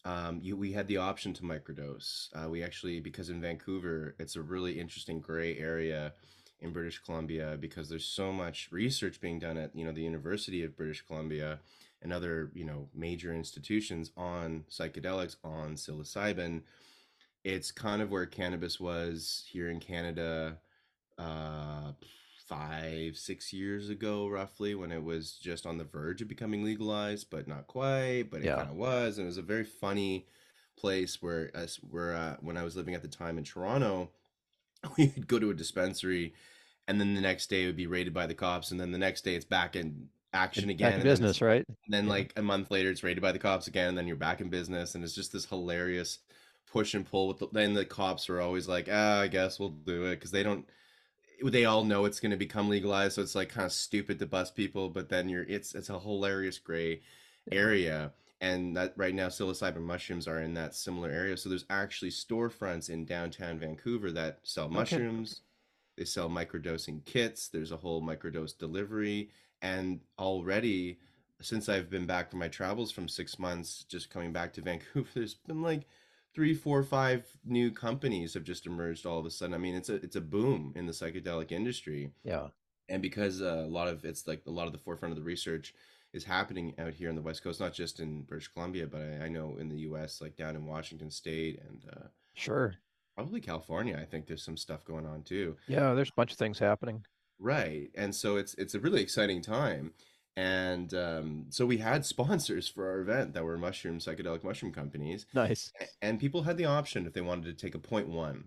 Um, 0.04 0.38
you, 0.40 0.56
we 0.56 0.72
had 0.72 0.86
the 0.86 0.98
option 0.98 1.34
to 1.34 1.42
microdose. 1.42 2.28
Uh, 2.34 2.48
we 2.48 2.62
actually, 2.62 3.00
because 3.00 3.28
in 3.28 3.40
Vancouver, 3.40 4.14
it's 4.20 4.36
a 4.36 4.42
really 4.42 4.78
interesting 4.78 5.20
gray 5.20 5.58
area 5.58 6.12
in 6.60 6.72
British 6.72 7.00
Columbia 7.00 7.56
because 7.60 7.88
there's 7.88 8.04
so 8.04 8.32
much 8.32 8.68
research 8.70 9.20
being 9.20 9.40
done 9.40 9.58
at 9.58 9.74
you 9.74 9.84
know 9.84 9.90
the 9.90 10.02
University 10.02 10.62
of 10.62 10.76
British 10.76 11.02
Columbia 11.02 11.58
and 12.00 12.12
other 12.12 12.52
you 12.54 12.64
know 12.64 12.88
major 12.94 13.34
institutions 13.34 14.12
on 14.16 14.64
psychedelics 14.70 15.36
on 15.42 15.74
psilocybin. 15.74 16.62
It's 17.42 17.72
kind 17.72 18.00
of 18.00 18.10
where 18.12 18.26
cannabis 18.26 18.78
was 18.78 19.44
here 19.50 19.68
in 19.68 19.80
Canada. 19.80 20.58
Uh, 21.18 21.92
five, 22.52 23.16
six 23.16 23.52
years 23.52 23.88
ago, 23.88 24.28
roughly, 24.28 24.74
when 24.74 24.92
it 24.92 25.02
was 25.02 25.32
just 25.32 25.66
on 25.66 25.78
the 25.78 25.84
verge 25.84 26.20
of 26.20 26.28
becoming 26.28 26.64
legalized, 26.64 27.30
but 27.30 27.48
not 27.48 27.66
quite. 27.66 28.24
But 28.30 28.40
it 28.40 28.46
yeah. 28.46 28.56
kind 28.56 28.70
of 28.70 28.76
was, 28.76 29.18
and 29.18 29.24
it 29.24 29.28
was 29.28 29.38
a 29.38 29.42
very 29.42 29.64
funny 29.64 30.26
place 30.76 31.22
where, 31.22 31.50
as 31.56 31.76
where 31.76 32.14
uh, 32.14 32.36
when 32.40 32.56
I 32.56 32.62
was 32.62 32.76
living 32.76 32.94
at 32.94 33.02
the 33.02 33.08
time 33.08 33.38
in 33.38 33.44
Toronto, 33.44 34.10
we'd 34.98 35.26
go 35.26 35.38
to 35.38 35.50
a 35.50 35.54
dispensary, 35.54 36.34
and 36.86 37.00
then 37.00 37.14
the 37.14 37.20
next 37.20 37.48
day 37.48 37.62
it 37.62 37.66
would 37.66 37.76
be 37.76 37.86
raided 37.86 38.12
by 38.12 38.26
the 38.26 38.34
cops, 38.34 38.70
and 38.70 38.80
then 38.80 38.92
the 38.92 38.98
next 38.98 39.22
day 39.22 39.34
it's 39.34 39.44
back 39.44 39.74
in 39.74 40.08
action 40.34 40.68
again. 40.68 40.94
in 40.94 41.02
business, 41.02 41.38
then 41.38 41.48
right? 41.48 41.64
And 41.68 41.94
then 41.94 42.04
yeah. 42.04 42.10
like 42.10 42.32
a 42.36 42.42
month 42.42 42.70
later, 42.70 42.90
it's 42.90 43.02
raided 43.02 43.22
by 43.22 43.32
the 43.32 43.38
cops 43.38 43.66
again, 43.66 43.88
and 43.88 43.98
then 43.98 44.06
you're 44.06 44.16
back 44.16 44.40
in 44.40 44.50
business, 44.50 44.94
and 44.94 45.02
it's 45.02 45.14
just 45.14 45.32
this 45.32 45.46
hilarious 45.46 46.18
push 46.70 46.94
and 46.94 47.06
pull 47.06 47.28
with 47.28 47.38
the 47.38 47.48
then 47.52 47.74
the 47.74 47.84
cops 47.84 48.30
are 48.30 48.40
always 48.40 48.66
like 48.66 48.88
ah 48.90 49.20
i 49.20 49.26
guess 49.26 49.58
we'll 49.58 49.68
do 49.68 50.06
it 50.06 50.14
because 50.14 50.30
they 50.30 50.42
don't 50.42 50.64
they 51.50 51.64
all 51.64 51.84
know 51.84 52.04
it's 52.04 52.20
going 52.20 52.30
to 52.30 52.36
become 52.36 52.68
legalized, 52.68 53.14
so 53.14 53.22
it's 53.22 53.34
like 53.34 53.48
kind 53.48 53.66
of 53.66 53.72
stupid 53.72 54.18
to 54.18 54.26
bust 54.26 54.54
people. 54.54 54.88
But 54.88 55.08
then 55.08 55.28
you're 55.28 55.44
it's 55.44 55.74
it's 55.74 55.90
a 55.90 55.98
hilarious 55.98 56.58
gray 56.58 57.02
area, 57.50 58.12
and 58.40 58.76
that 58.76 58.94
right 58.96 59.14
now 59.14 59.28
psilocybin 59.28 59.82
mushrooms 59.82 60.28
are 60.28 60.40
in 60.40 60.54
that 60.54 60.74
similar 60.74 61.10
area. 61.10 61.36
So 61.36 61.48
there's 61.48 61.64
actually 61.70 62.10
storefronts 62.10 62.90
in 62.90 63.04
downtown 63.04 63.58
Vancouver 63.58 64.10
that 64.12 64.40
sell 64.42 64.68
mushrooms. 64.68 65.32
Okay. 65.32 65.40
They 65.98 66.04
sell 66.04 66.30
microdosing 66.30 67.04
kits. 67.04 67.48
There's 67.48 67.72
a 67.72 67.76
whole 67.76 68.02
microdose 68.02 68.56
delivery, 68.56 69.30
and 69.60 70.00
already 70.18 70.98
since 71.42 71.68
I've 71.68 71.90
been 71.90 72.06
back 72.06 72.30
from 72.30 72.38
my 72.38 72.48
travels 72.48 72.92
from 72.92 73.08
six 73.08 73.38
months, 73.38 73.84
just 73.88 74.10
coming 74.10 74.32
back 74.32 74.52
to 74.54 74.60
Vancouver, 74.62 75.08
there's 75.14 75.34
been 75.34 75.62
like 75.62 75.82
three, 76.34 76.54
four, 76.54 76.82
five 76.82 77.24
new 77.44 77.70
companies 77.70 78.34
have 78.34 78.44
just 78.44 78.66
emerged 78.66 79.06
all 79.06 79.18
of 79.18 79.26
a 79.26 79.30
sudden. 79.30 79.54
I 79.54 79.58
mean, 79.58 79.74
it's 79.74 79.88
a 79.88 79.94
it's 79.96 80.16
a 80.16 80.20
boom 80.20 80.72
in 80.76 80.86
the 80.86 80.92
psychedelic 80.92 81.52
industry. 81.52 82.12
Yeah. 82.24 82.48
And 82.88 83.00
because 83.00 83.40
uh, 83.42 83.62
a 83.66 83.70
lot 83.70 83.88
of 83.88 84.04
it's 84.04 84.26
like 84.26 84.42
a 84.46 84.50
lot 84.50 84.66
of 84.66 84.72
the 84.72 84.78
forefront 84.78 85.12
of 85.12 85.16
the 85.16 85.24
research 85.24 85.74
is 86.12 86.24
happening 86.24 86.74
out 86.78 86.92
here 86.92 87.08
on 87.08 87.14
the 87.14 87.22
West 87.22 87.42
Coast, 87.42 87.58
not 87.60 87.72
just 87.72 88.00
in 88.00 88.22
British 88.22 88.48
Columbia, 88.48 88.86
but 88.86 89.00
I, 89.00 89.24
I 89.24 89.28
know 89.28 89.56
in 89.58 89.68
the 89.70 89.78
U.S., 89.78 90.20
like 90.20 90.36
down 90.36 90.56
in 90.56 90.66
Washington 90.66 91.10
State 91.10 91.60
and 91.66 91.84
uh, 91.90 92.06
Sure. 92.34 92.74
probably 93.14 93.40
California. 93.40 93.98
I 94.00 94.04
think 94.04 94.26
there's 94.26 94.44
some 94.44 94.56
stuff 94.58 94.84
going 94.84 95.06
on 95.06 95.22
too. 95.22 95.56
Yeah, 95.68 95.94
there's 95.94 96.10
a 96.10 96.14
bunch 96.16 96.32
of 96.32 96.38
things 96.38 96.58
happening. 96.58 97.04
Right. 97.38 97.90
And 97.94 98.14
so 98.14 98.36
it's 98.36 98.54
it's 98.54 98.74
a 98.74 98.80
really 98.80 99.00
exciting 99.02 99.42
time. 99.42 99.92
And 100.36 100.94
um, 100.94 101.46
so 101.50 101.66
we 101.66 101.76
had 101.76 102.06
sponsors 102.06 102.66
for 102.66 102.88
our 102.88 103.00
event 103.00 103.34
that 103.34 103.44
were 103.44 103.58
mushroom 103.58 103.98
psychedelic 103.98 104.42
mushroom 104.44 104.72
companies, 104.72 105.26
Nice. 105.34 105.72
and 106.00 106.18
people 106.18 106.42
had 106.42 106.56
the 106.56 106.64
option 106.64 107.06
if 107.06 107.12
they 107.12 107.20
wanted 107.20 107.44
to 107.44 107.66
take 107.66 107.74
a 107.74 107.78
point 107.78 108.08
one. 108.08 108.44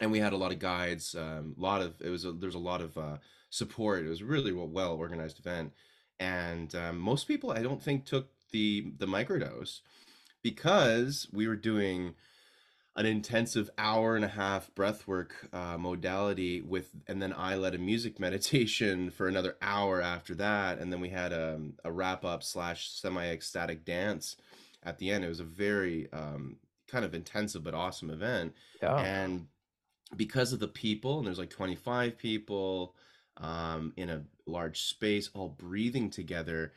And 0.00 0.10
we 0.10 0.18
had 0.18 0.32
a 0.32 0.36
lot 0.38 0.50
of 0.50 0.58
guides, 0.58 1.14
um, 1.14 1.54
a 1.58 1.60
lot 1.60 1.82
of 1.82 2.00
it 2.00 2.08
was 2.08 2.24
a, 2.24 2.32
there's 2.32 2.54
a 2.54 2.58
lot 2.58 2.80
of 2.80 2.96
uh, 2.96 3.18
support. 3.50 4.04
It 4.04 4.08
was 4.08 4.22
really 4.22 4.50
well 4.52 4.66
well 4.68 4.94
organized 4.94 5.38
event, 5.38 5.74
and 6.18 6.74
um, 6.74 6.98
most 6.98 7.28
people 7.28 7.50
I 7.50 7.62
don't 7.62 7.82
think 7.82 8.06
took 8.06 8.28
the 8.50 8.94
the 8.96 9.06
microdose 9.06 9.80
because 10.42 11.28
we 11.32 11.46
were 11.46 11.56
doing 11.56 12.14
an 13.06 13.12
intensive 13.12 13.70
hour 13.78 14.16
and 14.16 14.24
a 14.24 14.28
half 14.28 14.70
breathwork 14.74 15.30
uh, 15.52 15.76
modality 15.78 16.60
with, 16.60 16.90
and 17.08 17.20
then 17.20 17.32
I 17.36 17.54
led 17.56 17.74
a 17.74 17.78
music 17.78 18.20
meditation 18.26 19.10
for 19.10 19.28
another 19.28 19.56
hour 19.62 20.00
after 20.02 20.34
that, 20.36 20.78
and 20.78 20.92
then 20.92 21.00
we 21.00 21.08
had 21.10 21.32
a, 21.32 21.60
a 21.84 21.90
wrap 21.92 22.24
up 22.24 22.42
slash 22.42 22.88
semi 22.90 23.26
ecstatic 23.26 23.84
dance 23.84 24.36
at 24.82 24.98
the 24.98 25.10
end. 25.10 25.24
It 25.24 25.28
was 25.28 25.40
a 25.40 25.44
very 25.44 26.08
um, 26.12 26.56
kind 26.88 27.04
of 27.04 27.14
intensive 27.14 27.62
but 27.64 27.74
awesome 27.74 28.10
event, 28.10 28.54
Yeah. 28.82 28.98
and 28.98 29.46
because 30.16 30.52
of 30.52 30.58
the 30.60 30.68
people, 30.68 31.18
and 31.18 31.26
there's 31.26 31.38
like 31.38 31.50
25 31.50 32.18
people 32.18 32.94
um, 33.36 33.92
in 33.96 34.10
a 34.10 34.24
large 34.46 34.82
space, 34.82 35.30
all 35.34 35.48
breathing 35.48 36.10
together, 36.10 36.72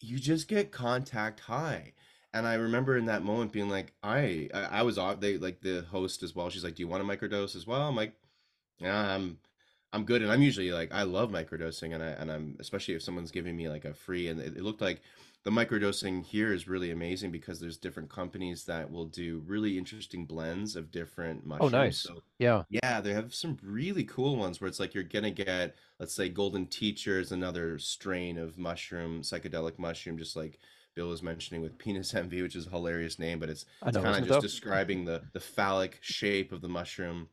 you 0.00 0.18
just 0.18 0.48
get 0.48 0.72
contact 0.72 1.40
high. 1.40 1.92
And 2.34 2.46
I 2.46 2.54
remember 2.54 2.98
in 2.98 3.06
that 3.06 3.24
moment 3.24 3.52
being 3.52 3.70
like, 3.70 3.94
I, 4.02 4.50
I, 4.54 4.62
I 4.64 4.82
was 4.82 4.98
off. 4.98 5.20
They 5.20 5.38
like 5.38 5.62
the 5.62 5.82
host 5.90 6.22
as 6.24 6.34
well. 6.34 6.50
She's 6.50 6.64
like, 6.64 6.76
"Do 6.76 6.82
you 6.82 6.88
want 6.88 7.02
a 7.02 7.06
microdose 7.06 7.56
as 7.56 7.66
well?" 7.66 7.82
I'm 7.82 7.96
like, 7.96 8.14
"Yeah, 8.78 9.14
I'm, 9.14 9.38
I'm 9.92 10.04
good." 10.04 10.22
And 10.22 10.32
I'm 10.32 10.42
usually 10.42 10.72
like, 10.72 10.92
I 10.92 11.04
love 11.04 11.30
microdosing, 11.30 11.94
and 11.94 12.02
I, 12.02 12.08
and 12.08 12.30
I'm 12.32 12.56
especially 12.60 12.94
if 12.94 13.02
someone's 13.02 13.30
giving 13.30 13.56
me 13.56 13.68
like 13.68 13.84
a 13.84 13.94
free. 13.94 14.28
And 14.28 14.40
it, 14.40 14.56
it 14.56 14.62
looked 14.64 14.80
like 14.82 15.02
the 15.44 15.50
microdosing 15.50 16.24
here 16.24 16.52
is 16.52 16.68
really 16.68 16.90
amazing 16.90 17.30
because 17.30 17.60
there's 17.60 17.78
different 17.78 18.10
companies 18.10 18.64
that 18.64 18.90
will 18.90 19.06
do 19.06 19.42
really 19.46 19.78
interesting 19.78 20.26
blends 20.26 20.76
of 20.76 20.90
different 20.90 21.46
oh, 21.60 21.68
mushrooms. 21.70 21.74
Oh, 21.74 21.78
nice. 21.78 21.98
So 21.98 22.22
Yeah. 22.38 22.64
yeah, 22.70 23.00
they 23.00 23.12
have 23.12 23.34
some 23.34 23.58
really 23.62 24.04
cool 24.04 24.36
ones 24.36 24.60
where 24.60 24.68
it's 24.68 24.80
like 24.80 24.94
you're 24.94 25.04
gonna 25.04 25.30
get, 25.30 25.76
let's 26.00 26.14
say, 26.14 26.28
Golden 26.28 26.66
Teacher 26.66 27.20
is 27.20 27.30
another 27.32 27.78
strain 27.78 28.38
of 28.38 28.58
mushroom, 28.58 29.22
psychedelic 29.22 29.78
mushroom, 29.78 30.18
just 30.18 30.34
like 30.36 30.58
Bill 30.94 31.08
was 31.08 31.22
mentioning 31.22 31.60
with 31.62 31.78
penis 31.78 32.14
envy, 32.14 32.42
which 32.42 32.56
is 32.56 32.66
a 32.66 32.70
hilarious 32.70 33.18
name, 33.18 33.38
but 33.38 33.48
it's 33.48 33.66
it's 33.86 33.96
kind 33.96 34.08
of 34.18 34.24
just 34.24 34.28
though? 34.28 34.40
describing 34.40 35.04
the 35.04 35.22
the 35.32 35.40
phallic 35.40 35.98
shape 36.00 36.52
of 36.52 36.60
the 36.60 36.68
mushroom. 36.68 37.28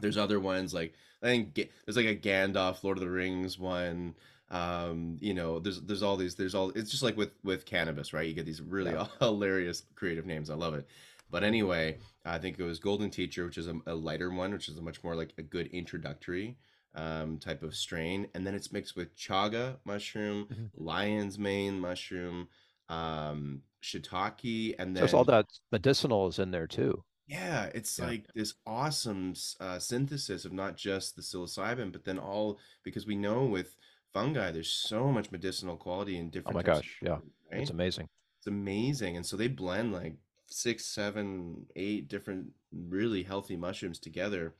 There's 0.00 0.16
other 0.16 0.40
ones 0.40 0.74
like 0.74 0.94
I 1.22 1.26
think 1.26 1.54
there's 1.54 1.96
like 1.96 2.06
a 2.06 2.16
Gandalf 2.16 2.82
Lord 2.82 2.98
of 2.98 3.04
the 3.04 3.10
Rings 3.10 3.58
one. 3.58 4.14
Um, 4.50 5.16
you 5.20 5.34
know, 5.34 5.58
there's 5.58 5.80
there's 5.82 6.02
all 6.02 6.16
these 6.16 6.34
there's 6.34 6.54
all 6.54 6.70
it's 6.70 6.90
just 6.90 7.02
like 7.02 7.16
with 7.16 7.30
with 7.44 7.64
cannabis, 7.64 8.12
right? 8.12 8.26
You 8.26 8.34
get 8.34 8.46
these 8.46 8.60
really 8.62 8.92
Yeah. 8.92 9.06
hilarious 9.20 9.84
creative 9.94 10.26
names. 10.26 10.50
I 10.50 10.54
love 10.54 10.74
it. 10.74 10.86
But 11.30 11.42
anyway, 11.42 11.98
I 12.24 12.38
think 12.38 12.58
it 12.58 12.62
was 12.62 12.78
Golden 12.78 13.10
Teacher, 13.10 13.44
which 13.44 13.58
is 13.58 13.66
a, 13.66 13.74
a 13.86 13.94
lighter 13.94 14.30
one, 14.30 14.52
which 14.52 14.68
is 14.68 14.78
a 14.78 14.82
much 14.82 15.02
more 15.02 15.16
like 15.16 15.32
a 15.38 15.42
good 15.42 15.66
introductory 15.68 16.56
um, 16.94 17.38
type 17.38 17.64
of 17.64 17.74
strain, 17.74 18.28
and 18.34 18.46
then 18.46 18.54
it's 18.54 18.70
mixed 18.72 18.94
with 18.94 19.16
chaga 19.16 19.76
mushroom, 19.84 20.46
Mhm. 20.52 20.70
lion's 20.76 21.36
mane 21.36 21.80
mushroom, 21.80 22.48
um, 22.88 23.62
shiitake, 23.82 24.74
and 24.78 24.96
So 24.96 25.04
it's 25.04 25.14
all 25.14 25.24
that 25.26 25.46
medicinal 25.70 26.26
is 26.28 26.38
in 26.40 26.50
there 26.50 26.66
too. 26.66 27.04
yeah, 27.26 27.70
it's 27.74 27.98
Yeah. 27.98 28.06
like 28.06 28.32
this 28.34 28.54
awesome 28.66 29.34
uh, 29.60 29.78
synthesis 29.78 30.44
of 30.44 30.52
not 30.52 30.76
just 30.76 31.16
the 31.16 31.22
psilocybin, 31.22 31.92
but 31.92 32.04
then 32.04 32.18
all 32.18 32.58
because 32.84 33.06
we 33.06 33.16
know 33.16 33.44
with 33.46 33.76
fungi, 34.12 34.50
there's 34.52 34.72
so 34.72 35.10
much 35.12 35.32
medicinal 35.32 35.76
quality 35.76 36.16
in 36.18 36.30
different 36.30 36.54
Oh 36.54 36.58
my 36.58 36.62
gosh. 36.62 36.98
Yeah. 37.02 37.18
mushrooms, 37.50 37.60
It's 37.62 37.70
amazing. 37.70 38.08
It's 38.38 38.46
amazing. 38.46 39.16
And 39.16 39.26
so 39.26 39.36
they 39.36 39.48
blend 39.48 39.92
like 39.92 40.16
six, 40.48 40.84
seven, 40.86 41.66
eight 41.76 42.08
different 42.08 42.52
really 42.72 43.22
healthy 43.24 43.56
mushrooms 43.56 43.98
together. 43.98 44.54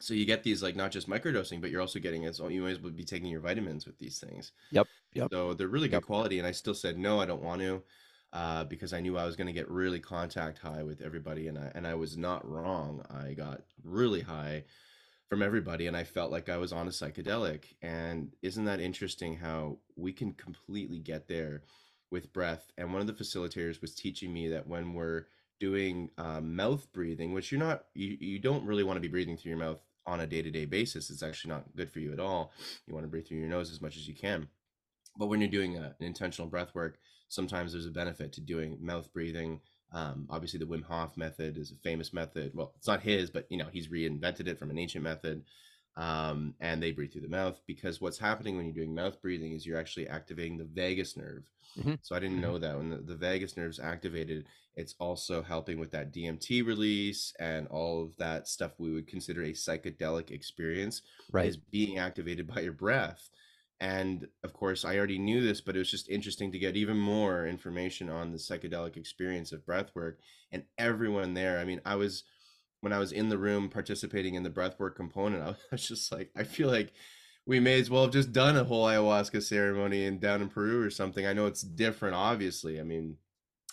So 0.00 0.14
you 0.14 0.26
get 0.26 0.42
these 0.42 0.62
like 0.62 0.76
not 0.76 0.90
just 0.92 1.08
microdosing, 1.08 1.60
but 1.60 1.70
you're 1.70 1.80
also 1.80 1.98
getting 1.98 2.24
it. 2.24 2.34
So 2.36 2.48
you 2.48 2.62
might 2.62 2.72
as 2.72 2.80
well 2.80 2.92
be 2.92 3.04
taking 3.04 3.28
your 3.28 3.40
vitamins 3.40 3.86
with 3.86 3.98
these 3.98 4.18
things. 4.18 4.52
Yep. 4.70 4.88
Yep. 5.14 5.32
So 5.32 5.54
they're 5.54 5.68
really 5.68 5.88
Yep. 5.90 5.90
good 5.90 6.06
quality. 6.06 6.38
And 6.38 6.46
I 6.46 6.52
still 6.52 6.74
said 6.74 6.98
no, 6.98 7.20
I 7.20 7.26
don't 7.26 7.42
want 7.42 7.60
to, 7.62 7.82
uh, 8.32 8.64
because 8.64 8.92
I 8.92 9.00
knew 9.00 9.16
I 9.18 9.24
was 9.26 9.36
going 9.36 9.46
to 9.48 9.52
get 9.52 9.70
really 9.70 10.00
contact 10.00 10.58
high 10.58 10.82
with 10.82 11.00
everybody, 11.02 11.48
and 11.48 11.58
I 11.58 11.72
and 11.74 11.86
I 11.86 11.94
was 11.94 12.16
not 12.16 12.48
wrong. 12.48 13.04
I 13.10 13.34
got 13.34 13.62
really 13.84 14.20
high 14.22 14.64
from 15.28 15.42
everybody, 15.42 15.86
and 15.86 15.96
I 15.96 16.04
felt 16.04 16.30
like 16.30 16.48
I 16.48 16.56
was 16.58 16.72
on 16.72 16.86
a 16.86 16.90
psychedelic. 16.90 17.74
And 17.82 18.34
isn't 18.42 18.64
that 18.66 18.80
interesting 18.80 19.36
how 19.36 19.78
we 19.96 20.12
can 20.12 20.32
completely 20.32 20.98
get 21.00 21.28
there 21.28 21.62
with 22.10 22.32
breath? 22.32 22.70
And 22.78 22.92
one 22.92 23.00
of 23.00 23.06
the 23.08 23.12
facilitators 23.24 23.80
was 23.80 23.94
teaching 23.94 24.32
me 24.32 24.48
that 24.48 24.66
when 24.68 24.94
we're 24.94 25.24
doing 25.58 26.10
um, 26.18 26.54
mouth 26.56 26.86
breathing, 26.92 27.32
which 27.32 27.50
you're 27.50 27.60
not, 27.60 27.84
you, 27.94 28.16
you 28.20 28.38
don't 28.38 28.64
really 28.64 28.84
want 28.84 28.96
to 28.96 29.00
be 29.00 29.08
breathing 29.08 29.36
through 29.36 29.50
your 29.50 29.58
mouth 29.58 29.80
on 30.06 30.20
a 30.20 30.26
day-to-day 30.26 30.66
basis. 30.66 31.10
It's 31.10 31.22
actually 31.22 31.50
not 31.50 31.64
good 31.76 31.90
for 31.90 32.00
you 32.00 32.12
at 32.12 32.20
all. 32.20 32.52
You 32.86 32.94
want 32.94 33.04
to 33.04 33.10
breathe 33.10 33.26
through 33.26 33.38
your 33.38 33.48
nose 33.48 33.72
as 33.72 33.80
much 33.80 33.96
as 33.96 34.06
you 34.06 34.14
can. 34.14 34.48
But 35.18 35.26
when 35.26 35.40
you're 35.40 35.50
doing 35.50 35.76
a, 35.76 35.94
an 35.98 36.06
intentional 36.06 36.48
breath 36.48 36.74
work, 36.74 36.98
sometimes 37.28 37.72
there's 37.72 37.86
a 37.86 37.90
benefit 37.90 38.32
to 38.34 38.40
doing 38.40 38.78
mouth 38.80 39.12
breathing. 39.12 39.60
Um, 39.92 40.26
obviously, 40.28 40.58
the 40.58 40.66
Wim 40.66 40.84
Hof 40.84 41.16
method 41.16 41.56
is 41.56 41.70
a 41.70 41.76
famous 41.76 42.12
method. 42.12 42.52
Well, 42.54 42.72
it's 42.76 42.86
not 42.86 43.02
his, 43.02 43.30
but 43.30 43.46
you 43.50 43.56
know 43.56 43.68
he's 43.72 43.88
reinvented 43.88 44.46
it 44.46 44.58
from 44.58 44.70
an 44.70 44.78
ancient 44.78 45.04
method. 45.04 45.44
Um, 45.96 46.56
and 46.60 46.82
they 46.82 46.92
breathe 46.92 47.12
through 47.12 47.22
the 47.22 47.28
mouth 47.28 47.62
because 47.66 48.00
what's 48.00 48.18
happening 48.18 48.56
when 48.56 48.66
you're 48.66 48.74
doing 48.74 48.94
mouth 48.94 49.20
breathing 49.22 49.52
is 49.52 49.64
you're 49.64 49.78
actually 49.78 50.08
activating 50.08 50.58
the 50.58 50.64
vagus 50.64 51.16
nerve. 51.16 51.44
Mhm. 51.76 51.96
So 52.02 52.14
I 52.14 52.20
didn't 52.20 52.40
Mhm. 52.40 52.40
know 52.40 52.58
that 52.58 52.76
when 52.76 52.90
the, 52.90 52.98
the 52.98 53.16
vagus 53.16 53.56
nerve's 53.56 53.80
activated, 53.80 54.46
it's 54.74 54.94
also 55.00 55.42
helping 55.42 55.78
with 55.78 55.90
that 55.92 56.12
DMT 56.12 56.62
release 56.62 57.32
and 57.40 57.66
all 57.68 58.04
of 58.04 58.16
that 58.16 58.46
stuff 58.46 58.78
we 58.78 58.92
would 58.92 59.08
consider 59.08 59.42
a 59.42 59.52
psychedelic 59.52 60.30
experience 60.30 61.02
Right. 61.30 61.52
is 61.52 61.56
being 61.56 61.98
activated 61.98 62.46
by 62.46 62.60
your 62.60 62.72
breath. 62.74 63.30
And 63.78 64.28
of 64.42 64.54
course, 64.54 64.84
I 64.84 64.96
already 64.96 65.18
knew 65.18 65.42
this, 65.42 65.60
but 65.60 65.76
it 65.76 65.80
was 65.80 65.90
just 65.90 66.08
interesting 66.08 66.50
to 66.52 66.58
get 66.58 66.76
even 66.76 66.96
more 66.96 67.46
information 67.46 68.08
on 68.08 68.32
the 68.32 68.38
psychedelic 68.38 68.96
experience 68.96 69.52
of 69.52 69.66
breath 69.66 69.94
work. 69.94 70.20
And 70.50 70.66
everyone 70.78 71.34
there, 71.34 71.58
I 71.58 71.64
mean, 71.64 71.80
I 71.84 71.96
was, 71.96 72.24
when 72.80 72.92
I 72.92 72.98
was 72.98 73.12
in 73.12 73.28
the 73.28 73.38
room 73.38 73.68
participating 73.68 74.34
in 74.34 74.42
the 74.42 74.50
breath 74.50 74.78
work 74.78 74.96
component, 74.96 75.42
I 75.42 75.54
was 75.70 75.86
just 75.88 76.12
like, 76.12 76.30
I 76.36 76.44
feel 76.44 76.68
like 76.68 76.92
we 77.46 77.60
may 77.60 77.80
as 77.80 77.88
well 77.88 78.02
have 78.02 78.12
just 78.12 78.32
done 78.32 78.56
a 78.56 78.64
whole 78.64 78.86
ayahuasca 78.86 79.42
ceremony 79.42 80.04
in 80.04 80.18
down 80.18 80.42
in 80.42 80.48
Peru 80.48 80.82
or 80.82 80.90
something. 80.90 81.26
I 81.26 81.32
know 81.32 81.46
it's 81.46 81.62
different, 81.62 82.16
obviously. 82.16 82.80
I 82.80 82.82
mean, 82.82 83.16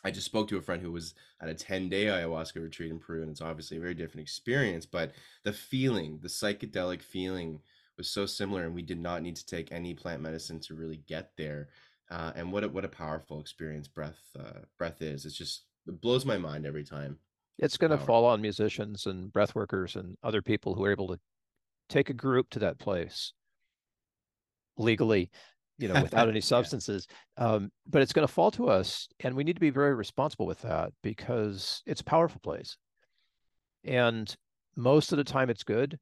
I 0.03 0.11
just 0.11 0.25
spoke 0.25 0.47
to 0.49 0.57
a 0.57 0.61
friend 0.61 0.81
who 0.81 0.91
was 0.91 1.15
at 1.41 1.49
a 1.49 1.53
10 1.53 1.89
day 1.89 2.05
ayahuasca 2.05 2.61
retreat 2.61 2.91
in 2.91 2.99
Peru, 2.99 3.21
and 3.21 3.31
it's 3.31 3.41
obviously 3.41 3.77
a 3.77 3.81
very 3.81 3.93
different 3.93 4.21
experience. 4.21 4.85
But 4.85 5.13
the 5.43 5.53
feeling, 5.53 6.19
the 6.21 6.27
psychedelic 6.27 7.01
feeling, 7.01 7.61
was 7.97 8.09
so 8.09 8.25
similar, 8.25 8.65
and 8.65 8.75
we 8.75 8.81
did 8.81 8.99
not 8.99 9.21
need 9.21 9.35
to 9.37 9.45
take 9.45 9.71
any 9.71 9.93
plant 9.93 10.21
medicine 10.21 10.59
to 10.61 10.75
really 10.75 10.97
get 11.07 11.31
there. 11.37 11.69
Uh, 12.09 12.31
and 12.35 12.51
what 12.51 12.63
a, 12.63 12.69
what 12.69 12.85
a 12.85 12.89
powerful 12.89 13.39
experience 13.39 13.87
breath 13.87 14.19
uh, 14.37 14.59
breath 14.77 15.01
is. 15.01 15.25
It's 15.25 15.37
just 15.37 15.63
it 15.87 16.01
blows 16.01 16.25
my 16.25 16.37
mind 16.37 16.65
every 16.65 16.83
time. 16.83 17.17
It's 17.59 17.77
going 17.77 17.91
to 17.91 17.97
Power. 17.97 18.05
fall 18.07 18.25
on 18.25 18.41
musicians 18.41 19.05
and 19.05 19.31
breath 19.31 19.55
workers 19.55 19.95
and 19.95 20.15
other 20.23 20.41
people 20.41 20.73
who 20.73 20.83
are 20.83 20.91
able 20.91 21.07
to 21.09 21.19
take 21.89 22.09
a 22.09 22.13
group 22.13 22.49
to 22.51 22.59
that 22.59 22.79
place 22.79 23.33
legally, 24.77 25.29
you 25.77 25.87
know, 25.87 26.01
without 26.01 26.27
any 26.29 26.39
Yeah. 26.39 26.41
substances. 26.41 27.07
Um, 27.37 27.71
but 27.87 28.01
it's 28.01 28.13
going 28.13 28.27
to 28.27 28.33
fall 28.33 28.51
to 28.51 28.69
us, 28.69 29.07
and 29.21 29.35
we 29.35 29.43
need 29.43 29.55
to 29.55 29.59
be 29.61 29.69
very 29.69 29.93
responsible 29.93 30.45
with 30.45 30.61
that 30.61 30.91
because 31.01 31.81
it's 31.85 32.01
a 32.01 32.05
powerful 32.05 32.39
place. 32.41 32.77
And 33.83 34.33
most 34.75 35.11
of 35.11 35.17
the 35.17 35.23
time, 35.23 35.49
it's 35.49 35.63
good. 35.63 35.99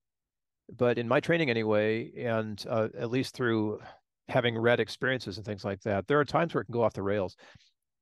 But 0.78 0.98
in 0.98 1.08
my 1.08 1.20
training, 1.20 1.50
anyway, 1.50 2.12
and 2.18 2.64
uh, 2.70 2.88
at 2.98 3.10
least 3.10 3.36
through 3.36 3.80
having 4.30 4.58
read 4.58 4.80
experiences 4.80 5.38
and 5.38 5.46
things 5.46 5.66
like 5.66 5.82
that, 5.82 6.08
there 6.08 6.20
are 6.20 6.26
times 6.26 6.54
where 6.54 6.62
it 6.62 6.66
can 6.66 6.74
go 6.74 6.84
off 6.84 6.94
the 6.94 7.04
rails. 7.04 7.36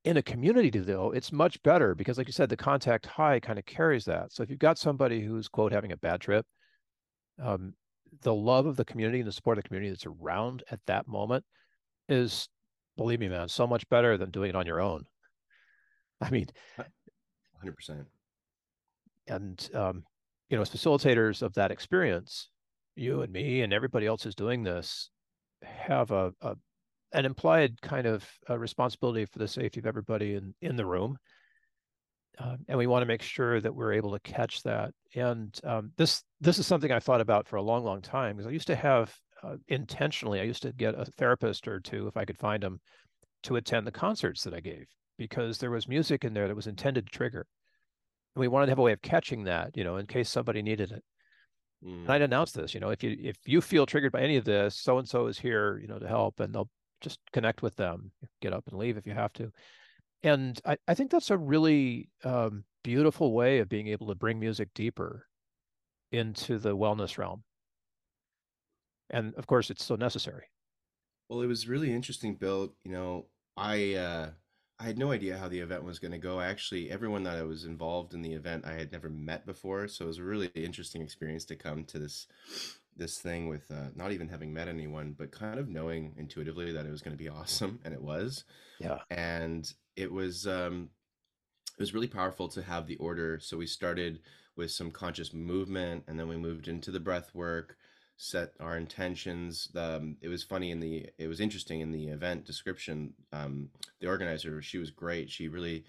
In 0.06 0.18
a 0.18 0.22
community, 0.22 0.70
though, 0.70 1.12
it's 1.12 1.32
much 1.32 1.62
better 1.62 1.94
because, 1.94 2.18
like 2.18 2.27
you 2.27 2.34
said, 2.34 2.50
the 2.50 2.56
contact 2.56 3.06
high 3.06 3.39
kind 3.39 3.60
of 3.60 3.65
carries 3.65 4.06
that. 4.06 4.32
So 4.32 4.44
if 4.44 4.50
you've 4.50 4.60
got 4.60 4.77
somebody 4.77 5.22
who's 5.22 5.50
quote 5.50 5.74
having 5.74 5.91
a 5.91 5.98
bad 5.98 6.22
trip, 6.22 6.46
um, 7.41 7.74
the 8.22 8.34
love 8.34 8.65
of 8.65 8.77
the 8.77 8.86
community 8.86 9.20
and 9.20 9.27
the 9.27 9.34
support 9.34 9.58
of 9.58 9.63
the 9.63 9.68
community 9.68 9.91
that's 9.91 10.06
around 10.06 10.63
at 10.72 10.79
that 10.88 11.08
moment 11.08 11.44
is, 12.08 12.48
believe 12.98 13.20
me, 13.20 13.27
man, 13.27 13.50
so 13.50 13.68
much 13.68 13.88
better 13.89 14.18
than 14.18 14.32
doing 14.32 14.50
it 14.50 14.56
on 14.56 14.65
your 14.65 14.79
own. 14.79 15.03
I 16.22 16.29
mean, 16.29 16.48
100%. 17.63 18.06
and 19.27 19.70
um, 19.74 20.03
you 20.50 20.58
know, 20.58 20.62
as 20.62 20.70
facilitators 20.70 21.41
of 21.41 21.53
that 21.56 21.72
experience, 21.72 22.50
you 22.96 23.22
and 23.22 23.32
me 23.32 23.62
and 23.62 23.74
everybody 23.74 24.08
else 24.08 24.24
who's 24.24 24.36
doing 24.36 24.63
this 24.63 25.10
have 25.62 26.12
a, 26.12 26.34
a 26.41 26.56
an 27.13 27.25
implied 27.25 27.82
kind 27.82 28.06
of 28.06 28.28
uh, 28.50 28.58
responsibility 28.58 29.25
for 29.25 29.39
the 29.39 29.48
safety 29.48 29.80
of 29.80 29.86
everybody 29.86 30.36
in 30.36 30.54
in 30.62 30.75
the 30.75 30.86
room. 30.86 31.18
Uh, 32.38 32.56
and 32.70 32.78
we 32.78 32.88
want 32.88 33.01
to 33.01 33.08
make 33.08 33.22
sure 33.22 33.60
that 33.60 33.75
we're 33.75 33.92
able 33.92 34.12
to 34.12 34.20
catch 34.20 34.63
that. 34.63 34.92
And 35.16 35.58
um, 35.63 35.92
this 35.98 36.24
this 36.39 36.58
is 36.58 36.68
something 36.68 36.92
I 36.92 37.00
thought 37.00 37.22
about 37.22 37.48
for 37.48 37.58
a 37.58 37.62
long, 37.62 37.84
long 37.84 38.01
time 38.01 38.38
because 38.38 38.48
I 38.48 38.51
used 38.51 38.68
to 38.68 38.75
have 38.75 39.13
uh, 39.44 39.56
intentionally 39.68 40.39
I 40.39 40.44
used 40.44 40.63
to 40.63 40.72
get 40.72 40.96
a 40.98 41.06
therapist 41.06 41.68
or 41.68 41.80
two 41.80 42.08
if 42.08 42.16
I 42.16 42.25
could 42.25 42.38
find 42.38 42.63
them 42.63 42.80
to 43.44 43.56
attend 43.56 43.88
the 43.88 43.92
concerts 43.92 44.44
that 44.44 44.54
I 44.54 44.60
gave 44.60 44.86
because 45.18 45.58
there 45.58 45.72
was 45.72 45.88
music 45.88 46.24
in 46.24 46.34
there 46.34 46.48
that 46.48 46.56
was 46.56 46.68
intended 46.68 47.06
to 47.06 47.12
trigger. 47.12 47.46
And 48.36 48.42
we 48.42 48.48
wanted 48.48 48.68
to 48.68 48.72
have 48.72 48.80
a 48.80 48.84
way 48.84 48.94
of 48.94 49.01
catching 49.01 49.44
that, 49.46 49.75
you 49.75 49.84
know, 49.84 49.98
in 49.98 50.06
case 50.06 50.30
somebody 50.30 50.62
needed 50.62 50.92
it. 50.92 51.04
Mm. 51.84 52.01
And 52.01 52.10
I'd 52.10 52.22
announce 52.22 52.51
this, 52.51 52.74
you 52.74 52.80
know, 52.80 52.89
if 52.89 53.04
you 53.04 53.16
if 53.20 53.36
you 53.46 53.62
feel 53.62 53.86
triggered 53.86 54.12
by 54.12 54.22
any 54.22 54.38
of 54.38 54.46
this, 54.46 54.78
so 54.78 54.98
and 54.98 55.08
so 55.08 55.28
is 55.28 55.39
here, 55.39 55.78
you 55.82 55.88
know, 55.88 56.00
to 56.00 56.08
help, 56.08 56.39
and 56.39 56.54
they'll 56.54 56.70
just 57.01 57.20
connect 57.32 57.62
with 57.62 57.75
them. 57.75 58.12
Get 58.41 58.53
up 58.53 58.65
and 58.68 58.77
leave 58.77 58.98
if 58.98 59.06
you 59.06 59.13
have 59.13 59.34
to. 59.34 59.51
And 60.24 60.60
I, 60.65 60.77
I 60.88 60.94
think 60.94 61.12
that's 61.12 61.32
a 61.32 61.38
really 61.38 62.10
um, 62.24 62.63
beautiful 62.84 63.34
way 63.34 63.60
of 63.60 63.70
being 63.70 63.88
able 63.88 64.08
to 64.08 64.15
bring 64.15 64.39
music 64.39 64.70
deeper 64.74 65.25
into 66.12 66.58
the 66.58 66.75
wellness 66.75 67.18
realm. 67.18 67.44
And 69.10 69.34
of 69.36 69.48
course, 69.48 69.70
it's 69.70 69.84
so 69.84 69.96
necessary. 69.96 70.44
Well, 71.29 71.41
it 71.41 71.48
was 71.48 71.68
really 71.68 71.94
interesting, 71.94 72.36
Bill. 72.36 72.74
You 72.84 72.91
know, 72.91 73.25
I 73.56 73.94
uh, 73.94 74.29
I 74.79 74.86
had 74.86 74.98
no 74.98 75.12
idea 75.12 75.38
how 75.38 75.50
the 75.50 75.59
event 75.59 75.83
was 75.83 76.00
going 76.00 76.13
to 76.13 76.17
go. 76.17 76.39
Actually, 76.39 76.89
everyone 76.89 77.24
that 77.24 77.38
I 77.38 77.43
was 77.43 77.65
involved 77.65 78.13
in 78.13 78.21
the 78.21 78.33
event, 78.33 78.65
I 78.65 78.74
had 78.74 78.93
never 78.93 79.09
met 79.09 79.45
before, 79.45 79.89
so 79.89 80.05
it 80.05 80.07
was 80.07 80.19
a 80.19 80.24
really 80.24 80.48
interesting 80.55 81.01
experience 81.01 81.43
to 81.45 81.55
come 81.55 81.83
to 81.86 82.00
this 82.00 82.27
this 82.95 83.17
thing 83.17 83.48
with 83.48 83.69
uh, 83.71 83.88
not 83.95 84.12
even 84.12 84.27
having 84.27 84.53
met 84.53 84.67
anyone, 84.67 85.15
but 85.17 85.31
kind 85.31 85.59
of 85.59 85.69
knowing 85.69 86.13
intuitively 86.17 86.71
that 86.74 86.86
it 86.86 86.91
was 86.91 87.01
going 87.01 87.15
to 87.17 87.24
be 87.24 87.29
awesome, 87.29 87.79
and 87.83 87.93
it 87.93 88.01
was. 88.01 88.45
Yeah. 88.79 89.00
And 89.09 89.71
it 89.98 90.12
was 90.12 90.48
um, 90.48 90.89
it 91.77 91.81
was 91.81 91.93
really 91.93 92.07
powerful 92.07 92.48
to 92.50 92.62
have 92.62 92.88
the 92.88 92.98
order. 92.98 93.39
So 93.41 93.57
we 93.57 93.67
started 93.67 94.19
with 94.55 94.71
some 94.71 94.91
conscious 94.91 95.33
movement, 95.33 96.05
and 96.07 96.17
then 96.17 96.29
we 96.29 96.38
moved 96.38 96.69
into 96.69 96.91
the 96.91 97.00
breath 97.01 97.31
work 97.33 97.75
set 98.21 98.51
our 98.59 98.75
intentions. 98.75 99.69
Um, 99.77 100.17
it 100.21 100.27
was 100.27 100.43
funny 100.43 100.71
in 100.71 100.81
the, 100.81 101.07
it 101.17 101.27
was 101.27 101.39
interesting 101.39 101.79
in 101.79 101.89
the 101.89 102.09
event 102.09 102.45
description. 102.45 103.13
Um, 103.31 103.69
the 104.01 104.07
organizer, 104.07 104.61
she 104.61 104.77
was 104.77 104.91
great. 104.91 105.29
She 105.29 105.47
really 105.47 105.85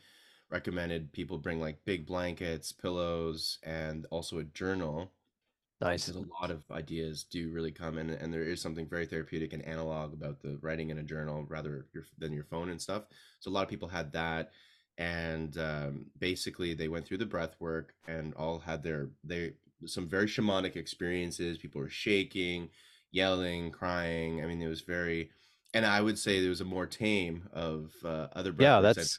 recommended 0.48 1.12
people 1.12 1.38
bring 1.38 1.60
like 1.60 1.84
big 1.84 2.06
blankets, 2.06 2.70
pillows, 2.70 3.58
and 3.64 4.06
also 4.12 4.38
a 4.38 4.44
journal. 4.44 5.10
Nice. 5.80 6.06
Because 6.06 6.22
a 6.22 6.40
lot 6.40 6.52
of 6.52 6.62
ideas 6.70 7.24
do 7.24 7.50
really 7.50 7.72
come 7.72 7.98
in, 7.98 8.10
and 8.10 8.32
there 8.32 8.44
is 8.44 8.60
something 8.60 8.86
very 8.86 9.06
therapeutic 9.06 9.52
and 9.52 9.64
analog 9.64 10.12
about 10.12 10.40
the 10.40 10.56
writing 10.62 10.90
in 10.90 10.98
a 10.98 11.02
journal 11.02 11.44
rather 11.48 11.86
your, 11.92 12.04
than 12.16 12.32
your 12.32 12.44
phone 12.44 12.68
and 12.68 12.80
stuff. 12.80 13.04
So 13.40 13.50
a 13.50 13.52
lot 13.52 13.64
of 13.64 13.70
people 13.70 13.88
had 13.88 14.12
that 14.12 14.52
and 14.98 15.56
um, 15.56 16.06
basically 16.18 16.74
they 16.74 16.88
went 16.88 17.06
through 17.06 17.16
the 17.16 17.24
breath 17.24 17.54
work 17.58 17.94
and 18.06 18.34
all 18.34 18.58
had 18.58 18.82
their 18.82 19.08
they 19.24 19.54
some 19.86 20.08
very 20.08 20.26
shamanic 20.26 20.76
experiences. 20.76 21.58
People 21.58 21.80
were 21.80 21.88
shaking, 21.88 22.68
yelling, 23.12 23.70
crying. 23.70 24.42
I 24.42 24.46
mean, 24.46 24.60
it 24.60 24.68
was 24.68 24.82
very, 24.82 25.30
and 25.74 25.84
I 25.86 26.00
would 26.00 26.18
say 26.18 26.40
there 26.40 26.50
was 26.50 26.60
a 26.60 26.64
more 26.64 26.86
tame 26.86 27.48
of 27.52 27.92
uh, 28.04 28.28
other 28.34 28.54
yeah, 28.58 28.80
that's 28.80 29.18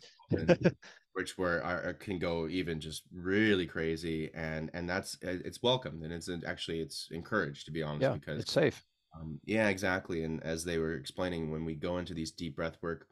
which 1.13 1.37
were 1.37 1.61
are, 1.63 1.93
can 1.93 2.19
go 2.19 2.47
even 2.47 2.79
just 2.79 3.03
really 3.13 3.65
crazy, 3.65 4.31
and 4.33 4.69
and 4.73 4.89
that's 4.89 5.15
uh, 5.25 5.37
it's 5.45 5.61
welcomed 5.61 6.03
and 6.03 6.13
it's 6.13 6.29
actually 6.45 6.79
it's 6.79 7.09
encouraged 7.11 7.65
to 7.65 7.71
be 7.71 7.83
honest 7.83 8.01
yeah, 8.01 8.13
because 8.13 8.41
it's 8.41 8.53
safe. 8.53 8.83
Um, 9.15 9.39
yeah, 9.43 9.67
exactly. 9.67 10.23
And 10.23 10.41
as 10.43 10.63
they 10.63 10.77
were 10.77 10.95
explaining, 10.95 11.51
when 11.51 11.65
we 11.65 11.75
go 11.75 11.97
into 11.97 12.13
these 12.13 12.31
deep 12.31 12.55
breath 12.55 12.77
work 12.81 13.07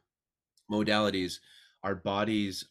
modalities, 0.70 1.40
our 1.82 1.94
bodies 1.94 2.64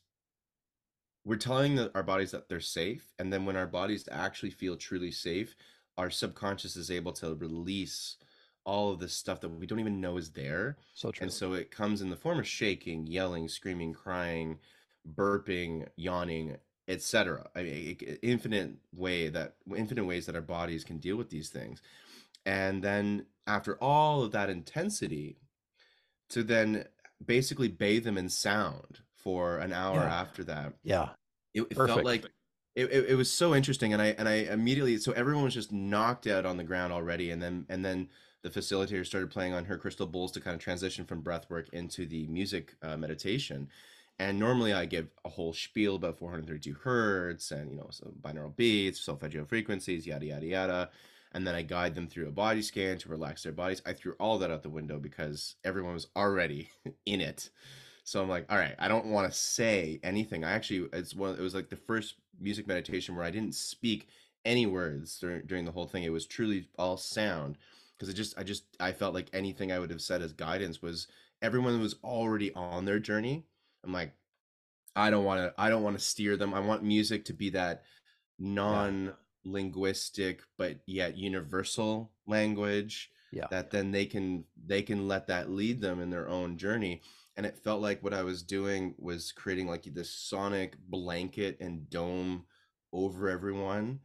we're 1.26 1.36
telling 1.36 1.76
the, 1.76 1.92
our 1.96 2.04
bodies 2.04 2.32
that 2.32 2.50
they're 2.50 2.60
safe 2.60 3.14
and 3.20 3.32
then 3.32 3.46
when 3.46 3.56
our 3.56 3.68
bodies 3.68 4.08
actually 4.12 4.50
feel 4.50 4.76
truly 4.76 5.12
safe 5.12 5.56
our 5.98 6.10
subconscious 6.10 6.76
is 6.76 6.90
able 6.90 7.12
to 7.12 7.36
release 7.36 8.18
all 8.66 8.92
of 8.92 9.00
this 9.00 9.14
stuff 9.14 9.42
that 9.42 9.50
we 9.50 9.66
don't 9.66 9.80
even 9.80 10.02
know 10.02 10.18
is 10.18 10.32
there 10.32 10.78
so 10.94 11.12
true. 11.12 11.24
and 11.24 11.34
so 11.34 11.54
it 11.54 11.72
comes 11.72 12.02
in 12.02 12.10
the 12.10 12.16
form 12.16 12.40
of 12.40 12.48
shaking 12.48 13.06
yelling 13.08 13.48
screaming 13.48 13.94
crying 13.94 14.58
burping 15.16 15.88
yawning 15.96 16.56
etc 16.88 17.50
I 17.56 17.64
mean, 17.64 17.98
infinite 18.22 18.72
way 18.96 19.30
that 19.30 19.56
infinite 19.76 20.06
ways 20.06 20.26
that 20.26 20.36
our 20.36 20.42
bodies 20.42 20.84
can 20.84 20.98
deal 20.98 21.16
with 21.16 21.30
these 21.30 21.50
things 21.50 21.82
and 22.46 22.84
then 22.84 23.26
after 23.46 23.76
all 23.82 24.24
of 24.24 24.32
that 24.32 24.50
intensity 24.50 25.38
to 26.30 26.44
then 26.44 26.86
basically 27.26 27.68
bathe 27.68 28.04
them 28.04 28.18
in 28.18 28.30
sound 28.30 29.00
for 29.24 29.58
an 29.58 29.74
hour 29.74 29.96
yeah. 29.96 30.22
after 30.22 30.44
that. 30.46 30.74
Yeah. 30.84 31.10
It, 31.54 31.64
it 31.70 31.76
felt 31.76 32.04
like 32.04 32.26
it, 32.76 32.92
it, 32.92 33.10
it, 33.10 33.16
was 33.16 33.32
so 33.32 33.56
interesting 33.56 33.92
and 33.92 34.02
I 34.02 34.08
and 34.18 34.30
I 34.30 34.34
immediately 34.36 34.98
so 34.98 35.12
everyone 35.14 35.44
was 35.44 35.56
just 35.56 35.72
knocked 35.72 36.28
out 36.28 36.46
on 36.46 36.58
the 36.58 36.64
ground 36.64 36.94
already 36.94 37.32
and 37.32 37.42
then 37.42 37.66
and 37.70 37.84
then 37.84 38.10
the 38.42 38.50
facilitator 38.50 39.06
started 39.06 39.30
playing 39.30 39.54
on 39.54 39.66
her 39.66 39.78
crystal 39.78 40.08
bowls 40.08 40.32
to 40.32 40.40
kind 40.40 40.56
of 40.56 40.62
transition 40.62 41.06
from 41.06 41.22
breath 41.22 41.50
work 41.50 41.68
into 41.74 42.06
the 42.06 42.26
music 42.28 42.76
uh, 42.82 42.96
meditation. 42.96 43.68
And 44.18 44.40
normally 44.40 44.74
I 44.74 44.86
give 44.86 45.10
a 45.26 45.30
whole 45.30 45.54
spiel 45.54 45.96
about 45.96 46.20
432 46.20 46.74
hertz 46.84 47.52
and 47.52 47.70
you 47.72 47.78
know 47.78 47.88
some 47.92 48.14
binaural 48.22 48.56
beats, 48.56 49.00
solfeggio 49.00 49.46
frequencies, 49.46 50.06
yada 50.06 50.26
yada 50.26 50.46
yada. 50.46 50.90
And 51.32 51.46
then 51.46 51.54
I 51.54 51.62
guide 51.62 51.96
them 51.96 52.08
through 52.08 52.28
a 52.28 52.32
body 52.32 52.62
scan 52.62 52.98
to 53.00 53.10
relax 53.10 53.44
their 53.44 53.52
bodies. 53.52 53.82
I 53.86 53.94
threw 53.94 54.14
all 54.20 54.40
that 54.40 54.52
out 54.52 54.64
the 54.64 54.70
window 54.70 55.00
because 55.00 55.56
everyone 55.64 55.94
was 55.94 56.08
already 56.16 56.72
in 57.06 57.22
it. 57.22 57.50
So 58.10 58.20
I'm 58.20 58.28
like, 58.28 58.48
all 58.50 58.58
right, 58.58 58.74
I 58.80 58.88
don't 58.88 59.06
want 59.06 59.32
to 59.32 59.38
say 59.38 60.00
anything. 60.02 60.44
I 60.44 60.54
actually, 60.54 60.90
it's 60.94 61.14
one. 61.14 61.36
It 61.36 61.42
was 61.42 61.54
like 61.54 61.70
the 61.70 61.76
first 61.76 62.16
music 62.42 62.66
meditation 62.66 63.16
where 63.16 63.24
I 63.24 63.30
didn't 63.30 63.54
speak 63.54 64.08
any 64.46 64.66
words 64.66 65.20
during 65.20 65.46
during 65.46 65.64
the 65.64 65.72
whole 65.72 65.86
thing. 65.86 66.02
It 66.02 66.12
was 66.12 66.26
truly 66.26 66.68
all 66.80 66.98
sound 66.98 67.60
because 67.96 68.10
it 68.10 68.16
just, 68.16 68.36
I 68.36 68.42
just, 68.42 68.64
I 68.80 68.94
felt 68.94 69.14
like 69.14 69.30
anything 69.32 69.72
I 69.72 69.78
would 69.78 69.92
have 69.92 70.02
said 70.02 70.24
as 70.24 70.34
guidance 70.34 70.82
was 70.82 71.06
everyone 71.44 71.80
was 71.82 71.98
already 72.04 72.52
on 72.56 72.84
their 72.84 72.98
journey. 72.98 73.46
I'm 73.84 73.94
like, 73.94 74.12
I 74.96 75.12
don't 75.12 75.24
want 75.24 75.42
to, 75.42 75.54
I 75.62 75.70
don't 75.70 75.84
want 75.84 75.96
to 75.96 76.04
steer 76.04 76.36
them. 76.36 76.52
I 76.56 76.62
want 76.62 76.82
music 76.82 77.26
to 77.26 77.34
be 77.34 77.52
that 77.52 77.84
non 78.40 79.14
linguistic 79.46 80.42
but 80.58 80.78
yet 80.88 81.16
universal 81.16 82.12
language 82.28 83.12
yeah 83.32 83.46
that 83.50 83.72
then 83.72 83.92
they 83.92 84.06
can 84.06 84.44
they 84.66 84.82
can 84.82 85.08
let 85.08 85.28
that 85.28 85.50
lead 85.50 85.80
them 85.80 86.02
in 86.02 86.10
their 86.10 86.28
own 86.28 86.58
journey 86.58 87.02
and 87.40 87.46
it 87.46 87.58
felt 87.58 87.82
like 87.82 88.04
what 88.04 88.14
I 88.14 88.22
was 88.22 88.44
doing 88.44 88.96
was 88.98 89.32
creating 89.32 89.68
like 89.68 89.84
this 89.84 90.14
sonic 90.14 90.76
blanket 90.90 91.56
and 91.62 91.90
dome 91.90 92.44
over 92.92 93.30
everyone 93.30 94.02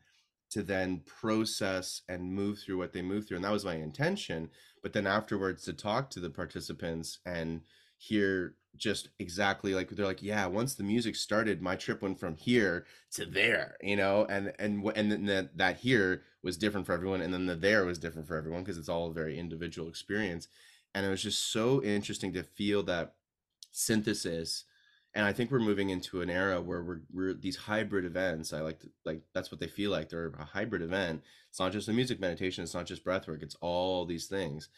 to 0.53 0.63
then 0.63 1.03
process 1.05 2.03
and 2.09 2.33
move 2.33 2.61
through 2.61 2.79
what 2.79 2.93
they 2.93 3.03
move 3.03 3.27
through 3.27 3.39
and 3.39 3.45
that 3.45 3.51
was 3.51 3.65
my 3.65 3.75
intention 3.75 4.51
but 4.85 4.93
then 4.93 5.05
afterwards 5.05 5.65
to 5.65 5.73
talk 5.73 6.11
to 6.11 6.21
the 6.21 6.31
participants 6.31 7.19
and 7.27 7.63
hear 7.97 8.55
just 8.77 9.09
exactly 9.19 9.75
like 9.75 9.91
they're 9.91 10.07
like 10.07 10.23
yeah 10.23 10.47
once 10.47 10.77
the 10.77 10.85
music 10.85 11.17
started 11.17 11.61
my 11.61 11.75
trip 11.75 12.03
went 12.03 12.21
from 12.21 12.37
here 12.37 12.87
to 13.11 13.27
there 13.27 13.77
you 13.83 13.97
know 13.97 14.25
and 14.31 14.53
and 14.61 14.89
and 14.95 15.11
then 15.11 15.27
that, 15.27 15.59
that 15.59 15.77
here 15.79 16.23
was 16.45 16.57
different 16.57 16.87
for 16.87 16.93
everyone 16.93 17.21
and 17.21 17.35
then 17.35 17.47
the 17.47 17.57
there 17.57 17.85
was 17.85 17.99
different 17.99 18.29
for 18.29 18.37
everyone 18.37 18.63
because 18.63 18.79
it's 18.79 18.89
all 18.89 19.11
a 19.11 19.13
very 19.13 19.37
individual 19.41 19.89
experience 19.89 20.47
and 20.95 21.05
it 21.05 21.09
was 21.11 21.23
just 21.23 21.51
so 21.51 21.83
interesting 21.83 22.33
to 22.33 22.45
feel 22.45 22.85
that 22.85 23.15
synthesis 23.75 24.65
and 25.15 25.27
i 25.27 25.33
think 25.33 25.51
we're 25.51 25.59
moving 25.59 25.91
into 25.91 26.21
an 26.21 26.31
era 26.31 26.61
where 26.61 26.83
we're, 26.83 27.01
we're 27.13 27.35
these 27.35 27.57
hybrid 27.57 28.05
events 28.05 28.53
i 28.53 28.61
like 28.61 28.79
to, 28.79 28.89
like 29.05 29.21
that's 29.35 29.51
what 29.51 29.59
they 29.59 29.67
feel 29.67 29.91
like 29.91 30.09
they're 30.09 30.33
a 30.39 30.45
hybrid 30.45 30.81
event 30.81 31.21
it's 31.51 31.59
not 31.59 31.73
just 31.73 31.89
a 31.89 31.93
music 31.93 32.21
meditation 32.21 32.63
it's 32.63 32.75
not 32.75 32.87
just 32.87 33.03
breath 33.03 33.27
work 33.27 33.43
it's 33.43 33.57
all 33.61 34.07
these 34.07 34.27
things 34.27 34.69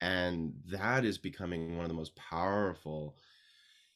and 0.00 0.54
that 0.70 1.04
is 1.04 1.18
becoming 1.18 1.76
one 1.76 1.84
of 1.84 1.90
the 1.90 1.94
most 1.94 2.16
powerful 2.16 3.16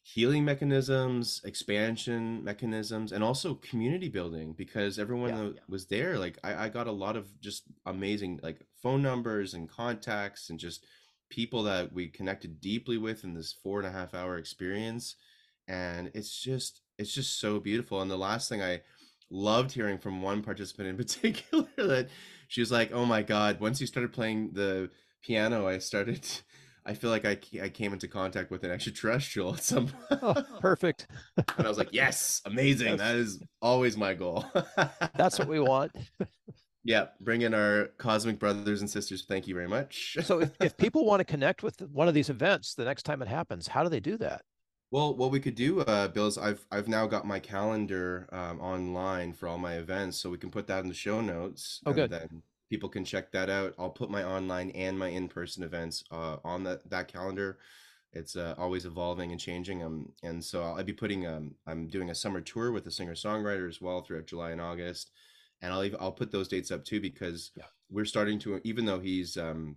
healing 0.03 0.45
mechanisms 0.45 1.41
expansion 1.45 2.45
mechanisms 2.45 3.13
and 3.13 3.25
also 3.25 3.55
community 3.55 4.09
building 4.09 4.53
because 4.53 4.99
everyone 4.99 5.31
yeah, 5.31 5.45
yeah. 5.45 5.61
was 5.69 5.87
there 5.87 6.19
like 6.19 6.37
I, 6.45 6.65
I 6.65 6.69
got 6.69 6.89
a 6.89 6.93
lot 6.93 7.17
of 7.17 7.41
just 7.41 7.63
amazing 7.87 8.41
like 8.43 8.67
phone 8.83 9.01
numbers 9.01 9.55
and 9.55 9.67
contacts 9.67 10.51
and 10.51 10.59
just 10.59 10.85
people 11.33 11.63
that 11.63 11.91
we 11.95 12.09
connected 12.09 12.61
deeply 12.61 12.99
with 12.99 13.25
in 13.25 13.33
this 13.33 13.55
four 13.63 13.79
and 13.79 13.89
a 13.89 13.91
half 13.91 14.13
hour 14.13 14.37
experience 14.37 15.17
and 15.67 16.11
it's 16.13 16.39
just 16.39 16.83
it's 16.99 17.15
just 17.15 17.41
so 17.41 17.59
beautiful 17.59 18.03
and 18.03 18.11
the 18.11 18.19
last 18.19 18.51
thing 18.51 18.63
i 18.63 18.83
loved 19.31 19.73
hearing 19.73 19.97
from 19.97 20.21
one 20.21 20.43
participant 20.43 20.89
in 20.89 20.97
particular 20.99 21.67
that 21.79 22.09
she 22.49 22.61
was 22.61 22.71
like 22.71 22.93
oh 22.93 23.07
my 23.07 23.23
god 23.23 23.59
once 23.61 23.81
you 23.81 23.87
started 23.87 24.13
playing 24.13 24.51
the 24.53 24.91
piano 25.23 25.67
i 25.67 25.79
started 25.79 26.29
i 26.85 26.93
feel 26.93 27.09
like 27.09 27.25
i, 27.25 27.39
I 27.63 27.71
came 27.71 27.95
into 27.95 28.09
contact 28.09 28.51
with 28.51 28.63
an 28.65 28.71
extraterrestrial 28.71 29.55
at 29.55 29.63
some 29.63 29.89
oh, 30.11 30.45
perfect. 30.61 31.07
And 31.57 31.67
i 31.67 31.69
was 31.69 31.79
like 31.79 31.95
yes 31.95 32.43
amazing 32.45 32.89
yes. 32.89 32.99
that 32.99 33.17
is 33.17 33.43
always 33.63 33.97
my 33.97 34.13
goal. 34.13 34.45
That's 35.17 35.39
what 35.39 35.49
we 35.49 35.61
want 35.61 35.93
Yeah, 36.85 37.09
bring 37.21 37.43
in 37.43 37.55
our 37.55 37.89
cosmic 37.99 38.39
brothers 38.39 38.81
and 38.81 38.91
sisters. 38.91 39.25
Thank 39.27 39.47
you 39.47 39.55
very 39.55 39.69
much. 39.69 40.17
so 40.23 40.41
if, 40.41 40.51
if 40.61 40.77
people 40.85 41.05
want 41.05 41.21
to 41.21 41.25
connect 41.25 41.63
with 41.63 41.81
one 41.83 42.09
of 42.09 42.15
these 42.15 42.29
events 42.31 42.75
the 42.75 42.85
next 42.85 43.05
time 43.05 43.23
it 43.23 43.29
happens, 43.29 43.69
how 43.69 43.83
do 43.83 43.89
they 43.89 44.01
do 44.01 44.17
that? 44.19 44.43
Well, 44.91 45.17
what 45.17 45.31
we 45.31 45.41
could 45.41 45.55
do, 45.55 45.81
uh, 45.81 46.09
Bill, 46.09 46.27
is 46.27 46.37
I've 46.37 46.67
I've 46.71 46.89
now 46.89 47.07
got 47.07 47.25
my 47.27 47.39
calendar 47.41 48.29
um, 48.33 48.61
online 48.61 49.33
for 49.33 49.49
all 49.49 49.59
my 49.59 49.75
events, 49.75 50.19
so 50.19 50.29
we 50.29 50.37
can 50.39 50.51
put 50.51 50.67
that 50.67 50.83
in 50.83 50.89
the 50.89 50.95
show 50.95 51.21
notes, 51.21 51.81
Oh, 51.87 51.91
and 51.91 51.97
good. 51.97 52.11
then 52.11 52.43
people 52.69 52.89
can 52.91 53.05
check 53.05 53.33
that 53.33 53.49
out. 53.49 53.75
I'll 53.79 53.91
put 53.91 54.11
my 54.11 54.23
online 54.25 54.71
and 54.71 54.99
my 54.99 55.09
in-person 55.09 55.63
events 55.63 56.05
uh, 56.11 56.39
on 56.45 56.65
that 56.65 56.89
that 56.91 57.09
calendar. 57.09 57.59
It's 58.13 58.37
uh, 58.37 58.55
always 58.59 58.85
evolving 58.85 59.31
and 59.31 59.41
changing. 59.41 59.83
Um, 59.83 60.13
and 60.23 60.45
so 60.45 60.63
I'll, 60.63 60.75
I'll 60.75 60.85
be 60.85 60.93
putting 60.93 61.27
um, 61.27 61.55
I'm 61.67 61.89
doing 61.89 62.11
a 62.11 62.15
summer 62.15 62.43
tour 62.43 62.71
with 62.71 62.87
a 62.87 62.91
singer-songwriter 62.91 63.67
as 63.71 63.81
well 63.81 64.03
throughout 64.03 64.27
July 64.27 64.51
and 64.51 64.61
August, 64.61 65.11
and 65.63 65.73
I'll 65.73 65.85
even, 65.85 65.99
I'll 66.01 66.13
put 66.13 66.31
those 66.33 66.49
dates 66.49 66.71
up 66.71 66.85
too 66.85 67.01
because 67.01 67.53
Yeah. 67.57 67.65
we're 67.91 68.05
starting 68.05 68.39
to 68.41 68.61
even 68.65 68.85
though 68.85 69.01
he's 69.01 69.37
um, 69.37 69.77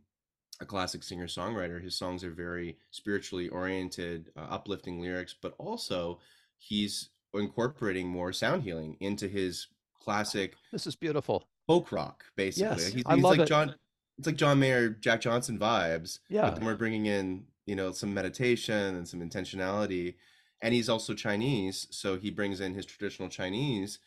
a 0.61 0.65
classic 0.65 1.03
singer 1.03 1.27
songwriter. 1.27 1.81
His 1.81 1.97
songs 1.97 2.23
are 2.23 2.31
very 2.31 2.77
spiritually 2.91 3.49
oriented, 3.49 4.31
uh, 4.37 4.47
uplifting 4.49 5.01
lyrics, 5.01 5.35
but 5.39 5.53
also 5.57 6.19
he's 6.57 7.09
incorporating 7.33 8.07
more 8.07 8.31
sound 8.31 8.63
healing 8.63 8.95
into 9.01 9.27
his 9.27 9.67
classic 10.01 10.55
This 10.71 10.87
is 10.87 10.95
beautiful. 10.95 11.47
folk 11.67 11.91
rock, 11.91 12.25
basically. 12.35 12.83
Yes, 12.83 12.93
He's, 12.93 13.03
I 13.05 13.15
he's 13.15 13.23
love 13.23 13.37
like 13.37 13.41
it. 13.41 13.47
John, 13.47 13.75
it's 14.17 14.27
like 14.27 14.37
John 14.37 14.59
Mayer, 14.59 14.89
Jack 14.89 15.21
Johnson 15.21 15.59
vibes, 15.59 16.19
but 16.29 16.35
Yeah, 16.35 16.51
then 16.55 16.65
we're 16.65 16.75
bringing 16.75 17.05
in, 17.07 17.45
you 17.65 17.75
know, 17.75 17.91
some 17.91 18.13
meditation 18.13 18.95
and 18.95 19.07
some 19.07 19.19
intentionality. 19.21 20.15
And 20.61 20.73
he's 20.73 20.87
also 20.89 21.13
Chinese, 21.13 21.85
so 21.91 22.17
he 22.17 22.31
brings 22.31 22.61
in 22.61 22.73
his 22.73 22.85
traditional 22.85 23.27
Chinese 23.29 23.99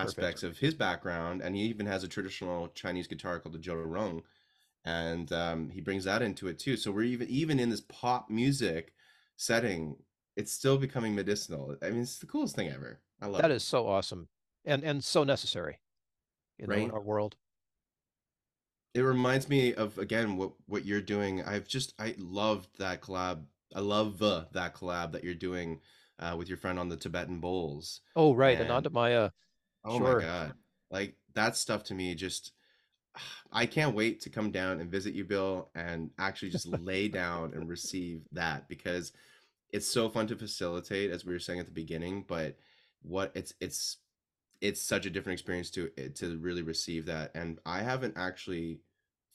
perfect. 0.00 0.18
aspects 0.18 0.42
of 0.42 0.58
his 0.58 0.74
background, 0.74 1.42
and 1.42 1.54
he 1.56 1.62
even 1.62 1.86
has 1.86 2.04
a 2.04 2.08
traditional 2.08 2.68
Chinese 2.68 3.06
guitar 3.06 3.38
called 3.40 3.54
the 3.54 3.58
Zhou 3.58 4.22
and 4.84 5.32
um, 5.32 5.70
he 5.70 5.80
brings 5.80 6.04
that 6.04 6.22
into 6.22 6.48
it 6.48 6.58
too. 6.58 6.76
So 6.76 6.92
we're 6.92 7.02
even 7.02 7.28
even 7.28 7.58
in 7.58 7.70
this 7.70 7.80
pop 7.80 8.30
music 8.30 8.92
setting, 9.36 9.96
it's 10.36 10.52
still 10.52 10.78
becoming 10.78 11.14
medicinal. 11.14 11.76
I 11.82 11.90
mean, 11.90 12.02
it's 12.02 12.18
the 12.18 12.26
coolest 12.26 12.54
thing 12.56 12.68
ever. 12.68 13.00
I 13.20 13.26
love 13.26 13.42
That 13.42 13.50
it, 13.50 13.54
is 13.54 13.64
so 13.64 13.86
awesome 13.86 14.28
and 14.64 14.84
and 14.84 15.02
so 15.02 15.24
necessary, 15.24 15.80
in 16.58 16.70
right? 16.70 16.90
our 16.90 17.00
world. 17.00 17.36
It 18.94 19.00
reminds 19.00 19.48
me 19.48 19.74
of 19.74 19.98
again 19.98 20.36
what 20.36 20.52
what 20.66 20.84
you're 20.84 21.00
doing. 21.00 21.42
I've 21.42 21.68
just 21.68 21.94
I 21.98 22.14
loved 22.18 22.78
that 22.78 23.00
collab. 23.02 23.44
I 23.74 23.80
love 23.80 24.22
uh, 24.22 24.46
that 24.52 24.74
collab 24.74 25.12
that 25.12 25.22
you're 25.24 25.34
doing 25.34 25.80
uh, 26.18 26.34
with 26.38 26.48
your 26.48 26.56
friend 26.58 26.78
on 26.78 26.88
the 26.88 26.96
Tibetan 26.96 27.40
bowls. 27.40 28.00
Oh, 28.16 28.34
right. 28.34 28.58
And 28.58 28.70
Ananda 28.70 28.90
Maya, 28.90 29.30
oh 29.86 29.98
my. 29.98 30.14
God, 30.14 30.54
like 30.90 31.16
that 31.34 31.56
stuff 31.56 31.84
to 31.84 31.94
me 31.94 32.14
just 32.14 32.52
I 33.52 33.66
can't 33.66 33.94
wait 33.94 34.20
to 34.22 34.30
come 34.30 34.50
down 34.50 34.80
and 34.80 34.90
visit 34.90 35.14
you, 35.14 35.24
Bill, 35.24 35.70
and 35.74 36.10
actually 36.18 36.50
just 36.50 36.66
lay 36.66 37.08
down 37.08 37.52
and 37.54 37.68
receive 37.68 38.22
that 38.32 38.68
because 38.68 39.12
it's 39.72 39.88
so 39.88 40.08
fun 40.08 40.26
to 40.28 40.36
facilitate, 40.36 41.10
as 41.10 41.24
we 41.24 41.32
were 41.32 41.38
saying 41.38 41.60
at 41.60 41.66
the 41.66 41.72
beginning. 41.72 42.24
But 42.28 42.58
what 43.02 43.32
it's 43.34 43.54
it's 43.60 43.98
it's 44.60 44.80
such 44.82 45.06
a 45.06 45.10
different 45.10 45.38
experience 45.38 45.70
to 45.72 45.90
eh, 45.98 46.08
to 46.16 46.38
really 46.38 46.62
receive 46.62 47.06
that. 47.06 47.32
And 47.34 47.58
I 47.66 47.80
haven't 47.82 48.14
actually 48.16 48.80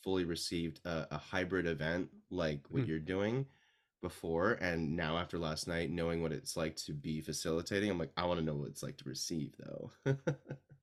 fully 0.03 0.25
received 0.25 0.79
a, 0.85 1.07
a 1.11 1.17
hybrid 1.17 1.67
event 1.67 2.09
like 2.31 2.61
what 2.69 2.83
Hmm. 2.83 2.89
you're 2.89 2.99
doing 2.99 3.45
before. 4.01 4.53
And 4.53 4.95
now 4.95 5.17
after 5.17 5.37
last 5.37 5.67
night, 5.67 5.91
knowing 5.91 6.21
what 6.21 6.31
it's 6.31 6.57
like 6.57 6.75
to 6.77 6.93
be 6.93 7.21
facilitating, 7.21 7.89
I'm 7.89 7.97
like, 7.99 8.11
I 8.17 8.25
want 8.25 8.39
to 8.39 8.45
know 8.45 8.55
what 8.55 8.69
it's 8.69 8.83
like 8.83 8.97
to 8.97 9.09
receive 9.09 9.53
though. 9.57 9.91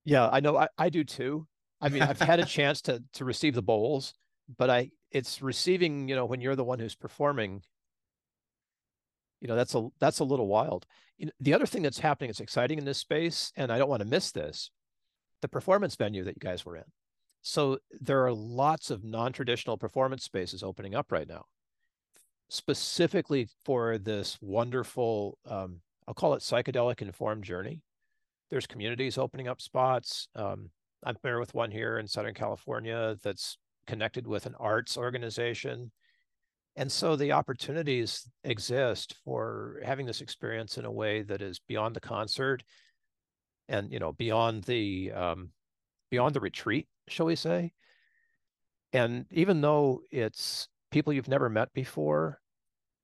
Yeah, 0.09 0.27
I 0.33 0.41
know. 0.41 0.57
I, 0.57 0.69
I 0.79 0.89
do 0.89 1.05
too. 1.05 1.47
I 1.83 1.91
mean, 1.91 2.01
I've 2.01 2.19
had 2.19 2.41
a 2.41 2.47
chance 2.47 2.81
to 2.83 3.05
to 3.13 3.27
receive 3.27 3.55
the 3.55 3.61
bowls, 3.61 4.15
but 4.57 4.71
I 4.71 4.91
it's 5.11 5.43
receiving, 5.43 6.09
you 6.09 6.17
know, 6.17 6.25
when 6.25 6.41
you're 6.41 6.57
the 6.57 6.65
one 6.65 6.79
who's 6.79 6.95
performing, 6.95 7.63
you 9.41 9.49
know, 9.49 9.55
that's 9.55 9.75
a 9.75 9.89
that's 10.01 10.21
a 10.21 10.25
little 10.25 10.47
wild. 10.47 10.87
You 11.19 11.27
know, 11.27 11.33
the 11.41 11.53
other 11.53 11.67
thing 11.67 11.83
that's 11.83 11.99
happening 11.99 12.29
that's 12.29 12.41
exciting 12.41 12.79
in 12.79 12.87
this 12.87 12.97
space, 12.97 13.53
and 13.55 13.71
I 13.71 13.77
don't 13.77 13.91
want 13.91 14.01
to 14.01 14.09
miss 14.09 14.33
this, 14.33 14.71
the 15.43 15.49
performance 15.49 15.95
venue 15.95 16.25
that 16.25 16.37
you 16.37 16.41
guys 16.41 16.65
were 16.65 16.77
in. 16.77 16.85
So 17.43 17.79
there 18.01 18.25
are 18.25 18.33
lots 18.33 18.91
of 18.91 19.05
non-traditional 19.05 19.77
performance 19.77 20.25
spaces 20.25 20.63
opening 20.63 20.95
up 20.95 21.13
right 21.13 21.29
now, 21.29 21.45
specifically 22.49 23.49
for 23.65 23.99
this 23.99 24.39
wonderful, 24.41 25.39
um, 25.47 25.81
I'll 26.07 26.15
call 26.15 26.35
it 26.35 26.41
psychedelic 26.41 27.03
informed 27.03 27.45
journey. 27.45 27.83
There's 28.51 28.67
communities 28.67 29.19
opening 29.19 29.49
up 29.49 29.61
spots. 29.61 30.29
Um, 30.35 30.71
I'm 31.05 31.15
familiar 31.17 31.41
with 31.41 31.55
one 31.55 31.71
here 31.71 31.99
in 31.99 32.09
Southern 32.09 32.35
California 32.35 33.17
that's 33.23 33.59
connected 33.87 34.27
with 34.27 34.47
an 34.47 34.55
arts 34.59 34.97
organization. 34.97 35.93
And 36.77 36.91
so 36.91 37.17
the 37.17 37.33
opportunities 37.33 38.29
exist 38.45 39.15
for 39.25 39.81
having 39.85 40.07
this 40.07 40.21
experience 40.21 40.79
in 40.79 40.85
a 40.85 40.93
way 40.93 41.23
that 41.23 41.43
is 41.43 41.61
beyond 41.67 41.97
the 41.97 42.01
concert 42.01 42.63
and 43.69 43.93
you 43.93 43.99
know 43.99 44.13
beyond 44.13 44.65
the 44.65 45.13
um, 45.13 45.51
beyond 46.11 46.35
the 46.35 46.41
retreat, 46.41 46.87
shall 47.09 47.27
we 47.27 47.37
say? 47.37 47.73
And 48.93 49.27
even 49.31 49.61
though 49.61 50.03
it's 50.11 50.69
people 50.91 51.13
you've 51.13 51.29
never 51.29 51.49
met 51.49 51.73
before, 51.73 52.41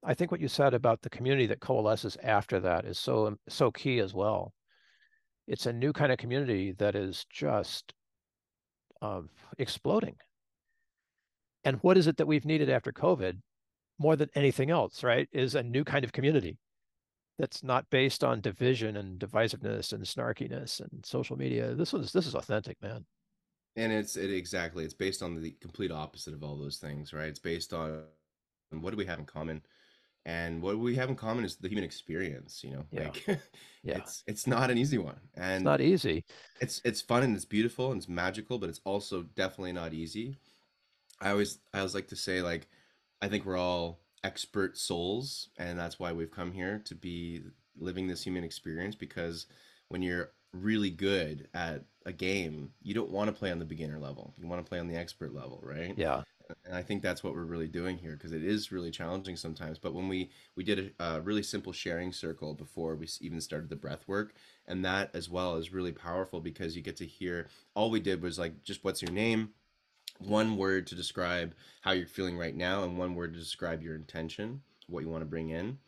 I 0.04 0.14
think 0.14 0.30
what 0.30 0.40
you 0.40 0.48
said 0.48 0.74
about 0.74 1.02
the 1.02 1.10
community 1.10 1.46
that 1.46 1.60
coalesces 1.60 2.16
after 2.22 2.60
that 2.60 2.84
is 2.84 2.98
so 2.98 3.36
so 3.48 3.70
key 3.70 3.98
as 4.00 4.12
well. 4.12 4.52
It's 5.46 5.66
a 5.66 5.72
new 5.72 5.92
kind 5.92 6.12
of 6.12 6.18
community 6.18 6.72
that 6.72 6.94
is 6.94 7.26
just 7.30 7.92
um, 9.02 9.28
exploding. 9.58 10.16
And 11.64 11.78
what 11.82 11.96
is 11.96 12.06
it 12.06 12.18
that 12.18 12.26
we've 12.26 12.44
needed 12.44 12.70
after 12.70 12.92
COVID 12.92 13.40
more 13.98 14.16
than 14.16 14.28
anything 14.34 14.70
else, 14.70 15.02
right? 15.02 15.28
Is 15.32 15.54
a 15.54 15.62
new 15.62 15.84
kind 15.84 16.04
of 16.04 16.12
community 16.12 16.58
that's 17.38 17.62
not 17.62 17.88
based 17.90 18.22
on 18.22 18.40
division 18.40 18.96
and 18.96 19.18
divisiveness 19.18 19.92
and 19.92 20.04
snarkiness 20.04 20.80
and 20.80 21.04
social 21.04 21.36
media. 21.36 21.74
This 21.74 21.92
one's 21.92 22.12
this 22.12 22.26
is 22.26 22.34
authentic, 22.34 22.80
man. 22.82 23.04
And 23.76 23.92
it's 23.92 24.16
it 24.16 24.30
exactly. 24.32 24.84
It's 24.84 24.94
based 24.94 25.22
on 25.22 25.40
the 25.40 25.50
complete 25.52 25.90
opposite 25.90 26.34
of 26.34 26.42
all 26.44 26.56
those 26.56 26.78
things, 26.78 27.12
right? 27.12 27.28
It's 27.28 27.40
based 27.40 27.72
on 27.72 28.04
what 28.70 28.90
do 28.90 28.96
we 28.96 29.06
have 29.06 29.18
in 29.18 29.26
common? 29.26 29.62
And 30.26 30.62
what 30.62 30.78
we 30.78 30.96
have 30.96 31.10
in 31.10 31.16
common 31.16 31.44
is 31.44 31.56
the 31.56 31.68
human 31.68 31.84
experience, 31.84 32.64
you 32.64 32.70
know? 32.72 32.86
Yeah, 32.90 33.00
Like 33.04 33.26
yeah. 33.82 33.98
it's 33.98 34.24
it's 34.26 34.46
not 34.46 34.70
an 34.70 34.78
easy 34.78 34.98
one. 34.98 35.20
It's 35.52 35.64
And 35.64 35.64
not 35.64 35.80
easy. 35.80 36.24
it's 36.60 36.80
it's 36.84 37.02
fun 37.02 37.22
and 37.24 37.36
it's 37.36 37.44
beautiful 37.46 37.92
and 37.92 37.98
it's 37.98 38.08
magical, 38.08 38.58
but 38.58 38.70
it's 38.70 38.80
also 38.84 39.22
definitely 39.22 39.72
not 39.72 39.94
easy. 39.94 40.38
I 41.20 41.30
always 41.30 41.58
I 41.72 41.78
always 41.78 41.94
like 41.94 42.08
to 42.08 42.16
say 42.16 42.42
like 42.42 42.68
I 43.22 43.28
think 43.28 43.44
we're 43.44 43.56
all 43.56 44.00
expert 44.22 44.78
souls 44.78 45.48
and 45.58 45.78
that's 45.78 45.98
why 45.98 46.12
we've 46.12 46.30
come 46.30 46.52
here 46.52 46.80
to 46.86 46.94
be 46.94 47.42
living 47.76 48.06
this 48.06 48.22
human 48.24 48.44
experience 48.44 48.94
because 48.94 49.46
when 49.88 50.02
you're 50.02 50.32
really 50.54 50.90
good 50.90 51.48
at 51.54 51.84
a 52.06 52.12
game, 52.12 52.72
you 52.82 52.94
don't 52.94 53.10
want 53.10 53.28
to 53.28 53.32
play 53.38 53.50
on 53.50 53.58
the 53.58 53.64
beginner 53.64 53.98
level. 53.98 54.34
You 54.38 54.46
want 54.46 54.64
to 54.64 54.68
play 54.68 54.78
on 54.78 54.88
the 54.88 54.96
expert 54.96 55.34
level, 55.34 55.60
right? 55.62 55.96
Yeah, 55.96 56.22
And 56.66 56.74
I 56.76 56.82
think 56.82 57.02
that's 57.02 57.24
what 57.24 57.34
we're 57.34 57.44
really 57.44 57.68
doing 57.68 57.98
here 57.98 58.12
because 58.12 58.32
it 58.32 58.44
is 58.44 58.72
really 58.72 58.90
challenging 58.90 59.36
sometimes. 59.36 59.78
But 59.78 59.94
when 59.94 60.08
we 60.08 60.30
we 60.56 60.64
did 60.64 60.94
a, 60.98 61.04
a 61.04 61.20
really 61.20 61.42
simple 61.42 61.72
sharing 61.72 62.12
circle 62.12 62.54
before 62.54 62.96
we 62.96 63.08
even 63.20 63.40
started 63.40 63.70
the 63.70 63.76
breath 63.76 64.06
work, 64.06 64.34
and 64.66 64.84
that 64.84 65.10
as 65.14 65.28
well 65.30 65.56
is 65.56 65.72
really 65.72 65.92
powerful 65.92 66.40
because 66.40 66.76
you 66.76 66.82
get 66.82 66.96
to 66.98 67.06
hear 67.06 67.48
all 67.74 67.90
we 67.90 68.00
did 68.00 68.22
was 68.22 68.38
like 68.38 68.62
just 68.64 68.84
what's 68.84 69.02
your 69.02 69.12
name, 69.12 69.50
one 70.18 70.56
word 70.56 70.86
to 70.88 70.94
describe 70.94 71.54
how 71.82 71.92
you're 71.92 72.06
feeling 72.06 72.38
right 72.38 72.56
now, 72.56 72.84
and 72.84 72.98
one 72.98 73.14
word 73.14 73.34
to 73.34 73.40
describe 73.40 73.82
your 73.82 73.94
intention, 73.94 74.62
what 74.88 75.02
you 75.02 75.08
want 75.08 75.22
to 75.22 75.26
bring 75.26 75.50
in. 75.50 75.78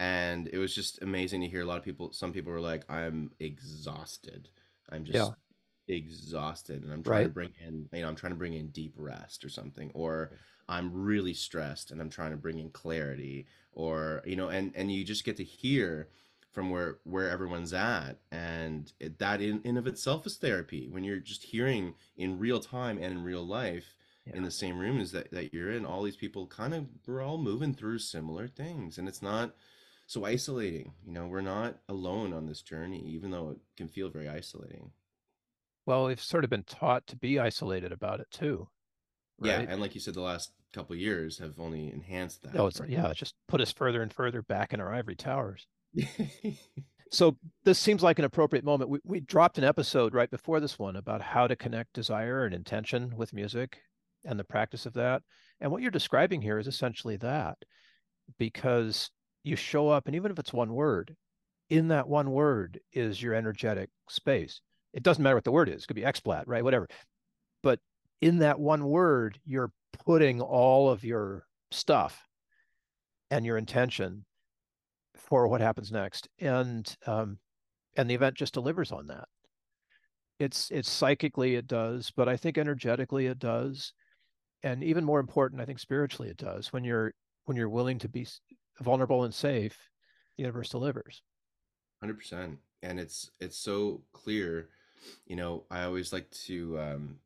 And 0.00 0.48
it 0.48 0.58
was 0.58 0.74
just 0.74 1.02
amazing 1.02 1.40
to 1.42 1.48
hear 1.48 1.62
a 1.62 1.64
lot 1.64 1.78
of 1.78 1.84
people. 1.84 2.12
Some 2.12 2.32
people 2.32 2.52
were 2.52 2.60
like, 2.60 2.90
"I'm 2.90 3.30
exhausted. 3.38 4.48
I'm 4.90 5.04
yeah, 5.06 5.12
just 5.12 5.32
exhausted 5.88 6.82
and 6.82 6.92
I'm 6.92 7.02
trying 7.02 7.24
to 7.24 7.28
bring 7.28 7.52
in, 7.66 7.88
you 7.92 8.02
know, 8.02 8.08
I'm 8.08 8.16
trying 8.16 8.32
to 8.32 8.38
bring 8.38 8.54
in 8.54 8.68
deep 8.68 8.94
rest 8.96 9.44
or 9.44 9.48
something, 9.48 9.90
or 9.94 10.32
I'm 10.68 10.92
really 10.92 11.34
stressed 11.34 11.90
and 11.90 12.00
I'm 12.00 12.10
trying 12.10 12.30
to 12.30 12.36
bring 12.36 12.58
in 12.58 12.70
clarity, 12.70 13.46
or 13.72 14.22
you 14.24 14.36
know, 14.36 14.48
and 14.48 14.72
and 14.74 14.90
you 14.90 15.04
just 15.04 15.24
get 15.24 15.36
to 15.38 15.44
hear 15.44 16.08
from 16.52 16.70
where 16.70 16.98
where 17.04 17.28
everyone's 17.28 17.72
at, 17.72 18.18
and 18.30 18.92
it, 19.00 19.18
that 19.18 19.40
in 19.40 19.60
in 19.64 19.76
of 19.76 19.86
itself 19.86 20.26
is 20.26 20.36
therapy 20.36 20.88
when 20.90 21.04
you're 21.04 21.18
just 21.18 21.42
hearing 21.44 21.94
in 22.16 22.38
real 22.38 22.60
time 22.60 22.96
and 22.98 23.12
in 23.12 23.24
real 23.24 23.46
life 23.46 23.96
in 24.26 24.42
the 24.42 24.50
same 24.50 24.78
room 24.78 25.00
as 25.00 25.12
that 25.12 25.30
that 25.32 25.52
you're 25.52 25.70
in. 25.72 25.84
All 25.84 26.02
these 26.02 26.16
people 26.16 26.46
kind 26.46 26.72
of 26.74 26.86
we're 27.06 27.22
all 27.22 27.38
moving 27.38 27.74
through 27.74 27.98
similar 27.98 28.48
things, 28.48 28.96
and 28.98 29.08
it's 29.08 29.22
not 29.22 29.54
so 30.06 30.24
isolating. 30.24 30.92
You 31.06 31.12
know, 31.12 31.26
we're 31.26 31.40
not 31.40 31.76
alone 31.88 32.32
on 32.32 32.46
this 32.46 32.62
journey, 32.62 33.02
even 33.06 33.30
though 33.30 33.50
it 33.50 33.58
can 33.76 33.88
feel 33.88 34.08
very 34.10 34.28
isolating. 34.28 34.90
Well, 35.86 36.06
we've 36.06 36.20
sort 36.20 36.44
of 36.44 36.50
been 36.50 36.64
taught 36.64 37.06
to 37.08 37.16
be 37.16 37.38
isolated 37.38 37.92
about 37.92 38.20
it 38.20 38.30
too, 38.30 38.68
Right? 39.38 39.62
Yeah, 39.62 39.72
and 39.72 39.80
like 39.80 39.94
you 39.94 40.00
said, 40.00 40.14
the 40.14 40.20
last 40.20 40.52
couple 40.72 40.94
years 40.96 41.38
have 41.38 41.58
only 41.58 41.90
enhanced 41.90 42.42
that, 42.42 42.56
oh, 42.56 42.66
it's 42.66 42.80
right? 42.80 42.88
yeah, 42.88 43.08
it's 43.08 43.18
just 43.18 43.34
put 43.48 43.60
us 43.60 43.72
further 43.72 44.02
and 44.02 44.12
further 44.12 44.42
back 44.42 44.72
in 44.72 44.80
our 44.80 44.92
ivory 44.92 45.16
towers. 45.16 45.66
so 47.10 47.36
this 47.64 47.78
seems 47.78 48.02
like 48.02 48.18
an 48.18 48.24
appropriate 48.24 48.64
moment. 48.64 48.90
We, 48.90 49.00
we 49.04 49.20
dropped 49.20 49.58
an 49.58 49.64
episode 49.64 50.14
right 50.14 50.30
before 50.30 50.60
this 50.60 50.78
one 50.78 50.96
about 50.96 51.20
how 51.20 51.46
to 51.48 51.56
connect 51.56 51.94
desire 51.94 52.44
and 52.44 52.54
intention 52.54 53.16
with 53.16 53.32
music 53.32 53.80
and 54.24 54.38
the 54.38 54.44
practice 54.44 54.86
of 54.86 54.94
that. 54.94 55.22
And 55.60 55.70
what 55.72 55.82
you're 55.82 55.90
describing 55.90 56.40
here 56.40 56.58
is 56.58 56.68
essentially 56.68 57.16
that 57.18 57.58
because 58.38 59.10
you 59.44 59.56
show 59.56 59.88
up, 59.88 60.06
and 60.06 60.16
even 60.16 60.32
if 60.32 60.38
it's 60.38 60.52
one 60.52 60.74
word, 60.74 61.14
in 61.70 61.88
that 61.88 62.08
one 62.08 62.30
word 62.32 62.80
is 62.92 63.22
your 63.22 63.34
energetic 63.34 63.90
space. 64.08 64.60
It 64.92 65.02
doesn't 65.02 65.22
matter 65.22 65.36
what 65.36 65.44
the 65.44 65.52
word 65.52 65.68
is, 65.68 65.84
it 65.84 65.86
could 65.86 65.96
be 65.96 66.02
explat, 66.02 66.44
right? 66.46 66.64
Whatever. 66.64 66.88
But 67.62 67.80
in 68.20 68.38
that 68.38 68.58
one 68.58 68.86
word, 68.86 69.38
you're 69.44 69.72
putting 70.04 70.40
all 70.40 70.90
of 70.90 71.04
your 71.04 71.46
stuff 71.70 72.26
and 73.30 73.44
your 73.44 73.56
intention 73.56 74.24
for 75.16 75.48
what 75.48 75.60
happens 75.60 75.90
next. 75.90 76.28
And 76.38 76.94
um, 77.06 77.38
and 77.96 78.08
the 78.08 78.14
event 78.14 78.36
just 78.36 78.54
delivers 78.54 78.92
on 78.92 79.06
that. 79.08 79.28
It's 80.38 80.70
it's 80.70 80.90
psychically 80.90 81.54
it 81.54 81.66
does, 81.66 82.12
but 82.16 82.28
I 82.28 82.36
think 82.36 82.58
energetically 82.58 83.26
it 83.26 83.38
does. 83.38 83.92
And 84.62 84.82
even 84.82 85.04
more 85.04 85.20
important, 85.20 85.60
I 85.60 85.64
think 85.64 85.78
spiritually 85.78 86.30
it 86.30 86.36
does. 86.36 86.72
When 86.72 86.84
you're 86.84 87.12
when 87.44 87.56
you're 87.56 87.68
willing 87.68 87.98
to 88.00 88.08
be 88.08 88.26
vulnerable 88.80 89.24
and 89.24 89.34
safe, 89.34 89.90
the 90.36 90.42
universe 90.42 90.70
delivers. 90.70 91.22
100% 92.02 92.56
and 92.82 93.00
it's 93.00 93.30
it's 93.40 93.56
so 93.56 94.02
clear 94.12 94.68
you 95.26 95.36
know 95.36 95.64
i 95.70 95.84
always 95.84 96.12
like 96.12 96.30
to 96.30 96.78
um, 96.78 97.16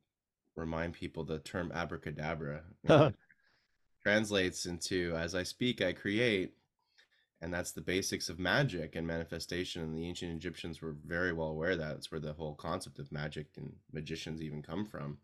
remind 0.55 0.93
people 0.93 1.23
the 1.23 1.39
term 1.39 1.71
abracadabra 1.75 2.61
you 2.83 2.89
know, 2.89 3.11
translates 4.03 4.65
into 4.65 5.13
as 5.15 5.35
i 5.35 5.43
speak 5.43 5.81
i 5.81 5.91
create. 5.91 6.53
And 7.41 7.53
that's 7.53 7.71
the 7.71 7.79
basics 7.79 8.27
of 8.27 8.37
magic 8.37 8.97
and 8.97 9.07
manifestation. 9.07 9.81
And 9.81 9.95
the 9.95 10.05
ancient 10.05 10.35
egyptians 10.35 10.81
were 10.81 10.95
very 11.05 11.31
well 11.31 11.47
aware 11.47 11.77
that. 11.77 11.95
It's 11.95 12.11
where 12.11 12.19
the 12.19 12.33
whole 12.33 12.55
concept 12.55 12.99
of 12.99 13.13
magic 13.13 13.47
and 13.55 13.71
magicians 13.93 14.41
even 14.41 14.61
come 14.61 14.85
from. 14.85 15.19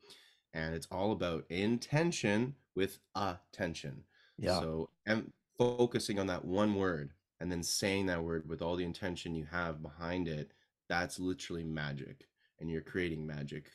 And 0.53 0.73
it's 0.73 0.88
all 0.89 1.11
about 1.11 1.43
intention 1.49 2.55
with 2.73 2.99
attention. 3.15 4.05
Yeah. 4.38 4.61
So 4.61 4.89
and 5.05 5.33
focusing 5.58 6.20
on 6.20 6.28
that 6.28 6.46
one 6.46 6.76
word 6.76 7.12
and 7.39 7.52
then 7.52 7.63
saying 7.63 8.06
that 8.08 8.24
word 8.24 8.48
with 8.48 8.62
all 8.62 8.76
the 8.76 8.84
intention 8.84 9.36
you 9.36 9.46
have 9.52 9.82
behind 9.82 10.28
it 10.28 10.52
that's 10.88 11.20
literally 11.20 11.63
magic 11.63 12.28
and 12.60 12.70
you're 12.70 12.82
creating 12.82 13.26
magic. 13.26 13.70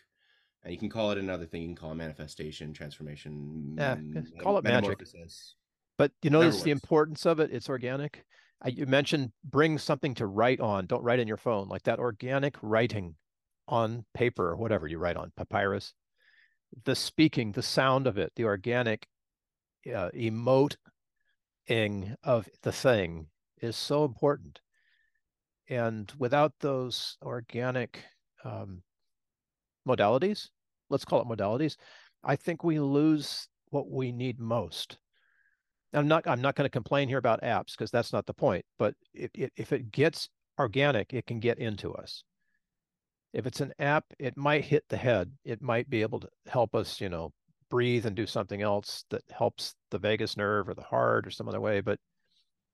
And 0.63 0.73
you 0.73 0.79
can 0.79 0.91
call 0.91 1.11
it 1.11 1.19
another 1.19 1.47
thing 1.47 1.63
you 1.63 1.69
can 1.69 1.77
call 1.77 1.93
it 1.93 1.97
manifestation 1.97 2.73
transformation 2.75 3.77
yeah 3.79 3.97
call 4.43 4.59
it 4.59 4.65
magic. 4.65 4.99
but 5.97 6.13
you 6.23 6.31
notice 6.31 6.63
the 6.63 6.71
importance 6.71 7.25
of 7.25 7.41
it 7.41 7.51
it's 7.51 7.69
organic? 7.69 8.25
I, 8.63 8.69
you 8.69 8.85
mentioned 8.85 9.33
bring 9.43 9.79
something 9.79 10.15
to 10.17 10.27
write 10.27 10.61
on 10.61 10.85
don't 10.85 11.03
write 11.03 11.19
in 11.19 11.27
your 11.27 11.39
phone 11.39 11.69
like 11.69 11.85
that 11.85 11.99
organic 11.99 12.57
writing 12.61 13.15
on 13.69 14.05
paper 14.13 14.51
or 14.51 14.57
whatever 14.57 14.87
you 14.87 14.99
write 14.99 15.17
on 15.17 15.33
papyrus 15.35 15.95
the 16.85 16.95
speaking 16.95 17.53
the 17.53 17.63
sound 17.63 18.07
of 18.07 18.19
it 18.19 18.33
the 18.37 18.45
organic 18.45 19.07
uh, 19.95 20.11
emoting 21.69 22.15
of 22.23 22.49
the 22.63 22.73
thing 22.73 23.27
is 23.61 23.77
so 23.77 24.05
important. 24.05 24.61
And 25.69 26.13
without 26.19 26.53
those 26.61 27.17
organic 27.23 28.03
um, 28.45 28.83
modalities, 29.87 30.49
let's 30.89 31.05
call 31.05 31.23
it 31.23 31.29
modalities, 31.29 31.77
I 32.25 32.37
think 32.37 32.65
we 32.65 32.81
lose 32.81 33.49
what 33.71 33.89
we 33.91 34.13
need 34.13 34.41
most. 34.41 34.99
I'm 35.93 36.09
not 36.09 36.27
I'm 36.29 36.41
not 36.41 36.55
going 36.55 36.67
to 36.67 36.71
complain 36.71 37.09
here 37.09 37.19
about 37.19 37.43
apps 37.43 37.73
because 37.73 37.91
that's 37.91 38.13
not 38.13 38.27
the 38.27 38.35
point. 38.35 38.65
But 38.79 38.95
it, 39.13 39.31
it, 39.35 39.53
if 39.57 39.73
it 39.73 39.91
gets 39.91 40.29
organic, 40.59 41.13
it 41.13 41.27
can 41.27 41.41
get 41.41 41.59
into 41.59 41.93
us. 41.95 42.23
If 43.33 43.47
it's 43.47 43.61
an 43.61 43.73
app, 43.79 44.05
it 44.19 44.37
might 44.37 44.65
hit 44.65 44.85
the 44.89 44.97
head. 44.97 45.33
It 45.45 45.63
might 45.63 45.89
be 45.89 46.03
able 46.03 46.21
to 46.21 46.29
help 46.47 46.75
us, 46.75 47.01
you 47.01 47.09
know, 47.09 47.33
breathe 47.71 48.07
and 48.07 48.17
do 48.17 48.27
something 48.27 48.63
else 48.63 49.05
that 49.11 49.23
helps 49.31 49.75
the 49.91 49.99
vagus 49.99 50.37
nerve 50.37 50.69
or 50.69 50.75
the 50.75 50.83
heart 50.83 51.27
or 51.27 51.31
some 51.31 51.49
other 51.49 51.61
way. 51.61 51.81
But 51.81 51.99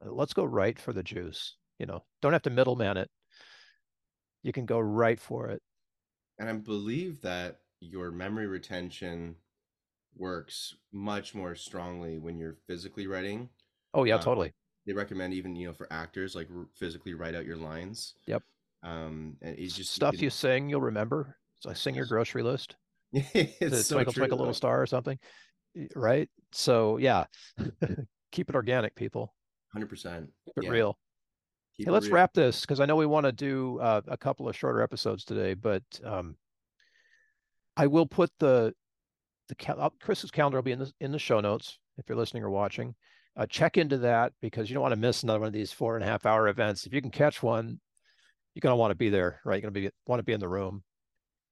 let's 0.00 0.32
go 0.32 0.44
right 0.44 0.78
for 0.78 0.92
the 0.92 1.02
juice. 1.02 1.56
You 1.78 1.86
know, 1.86 2.02
don't 2.22 2.32
have 2.32 2.42
to 2.42 2.50
middleman 2.50 2.96
it. 2.96 3.10
You 4.42 4.52
can 4.52 4.66
go 4.66 4.78
right 4.78 5.20
for 5.20 5.48
it. 5.48 5.60
And 6.38 6.48
I 6.48 6.52
believe 6.52 7.20
that 7.22 7.58
your 7.80 8.10
memory 8.10 8.46
retention 8.46 9.36
works 10.16 10.74
much 10.92 11.34
more 11.34 11.54
strongly 11.54 12.18
when 12.18 12.38
you're 12.38 12.56
physically 12.66 13.06
writing. 13.06 13.50
Oh 13.94 14.04
yeah, 14.04 14.14
um, 14.16 14.22
totally. 14.22 14.52
They 14.86 14.92
recommend 14.92 15.34
even 15.34 15.56
you 15.56 15.68
know 15.68 15.74
for 15.74 15.92
actors 15.92 16.34
like 16.34 16.48
physically 16.74 17.14
write 17.14 17.34
out 17.34 17.44
your 17.44 17.56
lines. 17.56 18.14
Yep. 18.26 18.42
Um, 18.82 19.36
and 19.42 19.58
it's 19.58 19.76
just 19.76 19.92
stuff 19.92 20.12
you, 20.14 20.18
can... 20.18 20.24
you 20.24 20.30
sing, 20.30 20.70
you'll 20.70 20.80
remember. 20.80 21.36
So 21.60 21.70
I 21.70 21.74
sing 21.74 21.94
your 21.94 22.06
grocery 22.06 22.42
list. 22.42 22.76
it's 23.34 23.86
so 23.86 23.96
twinkle 23.96 24.12
true, 24.12 24.20
twinkle 24.20 24.38
little 24.38 24.52
star 24.52 24.80
or 24.80 24.86
something, 24.86 25.18
right? 25.94 26.28
So 26.52 26.98
yeah, 26.98 27.24
keep 28.32 28.50
it 28.50 28.54
organic, 28.54 28.94
people. 28.94 29.34
Hundred 29.72 29.88
percent. 29.88 30.28
Keep 30.46 30.58
it 30.58 30.64
yeah. 30.64 30.70
real. 30.70 30.98
Keep 31.76 31.86
hey, 31.86 31.92
let's 31.92 32.06
real. 32.06 32.14
wrap 32.14 32.34
this 32.34 32.60
because 32.60 32.78
I 32.78 32.84
know 32.84 32.96
we 32.96 33.06
want 33.06 33.24
to 33.24 33.32
do 33.32 33.78
uh, 33.80 34.02
a 34.06 34.18
couple 34.18 34.48
of 34.48 34.56
shorter 34.56 34.82
episodes 34.82 35.24
today, 35.24 35.54
but 35.54 35.82
um, 36.04 36.36
I 37.74 37.86
will 37.86 38.06
put 38.06 38.30
the 38.38 38.74
the 39.48 39.54
cal- 39.54 39.80
uh, 39.80 39.90
Chris's 40.00 40.30
calendar 40.30 40.58
will 40.58 40.62
be 40.62 40.72
in 40.72 40.80
the 40.80 40.92
in 41.00 41.12
the 41.12 41.18
show 41.18 41.40
notes 41.40 41.78
if 41.96 42.08
you're 42.08 42.18
listening 42.18 42.42
or 42.42 42.50
watching. 42.50 42.94
Uh, 43.34 43.46
check 43.46 43.78
into 43.78 43.98
that 43.98 44.32
because 44.42 44.68
you 44.68 44.74
don't 44.74 44.82
want 44.82 44.92
to 44.92 45.00
miss 45.00 45.22
another 45.22 45.40
one 45.40 45.46
of 45.46 45.52
these 45.54 45.72
four 45.72 45.94
and 45.94 46.04
a 46.04 46.06
half 46.06 46.26
hour 46.26 46.48
events. 46.48 46.86
If 46.86 46.92
you 46.92 47.00
can 47.00 47.10
catch 47.10 47.42
one, 47.42 47.80
you're 48.54 48.60
gonna 48.60 48.76
want 48.76 48.90
to 48.90 48.96
be 48.96 49.08
there, 49.08 49.40
right? 49.44 49.62
You're 49.62 49.70
gonna 49.70 49.86
be 49.86 49.90
want 50.06 50.20
to 50.20 50.24
be 50.24 50.34
in 50.34 50.40
the 50.40 50.48
room 50.48 50.82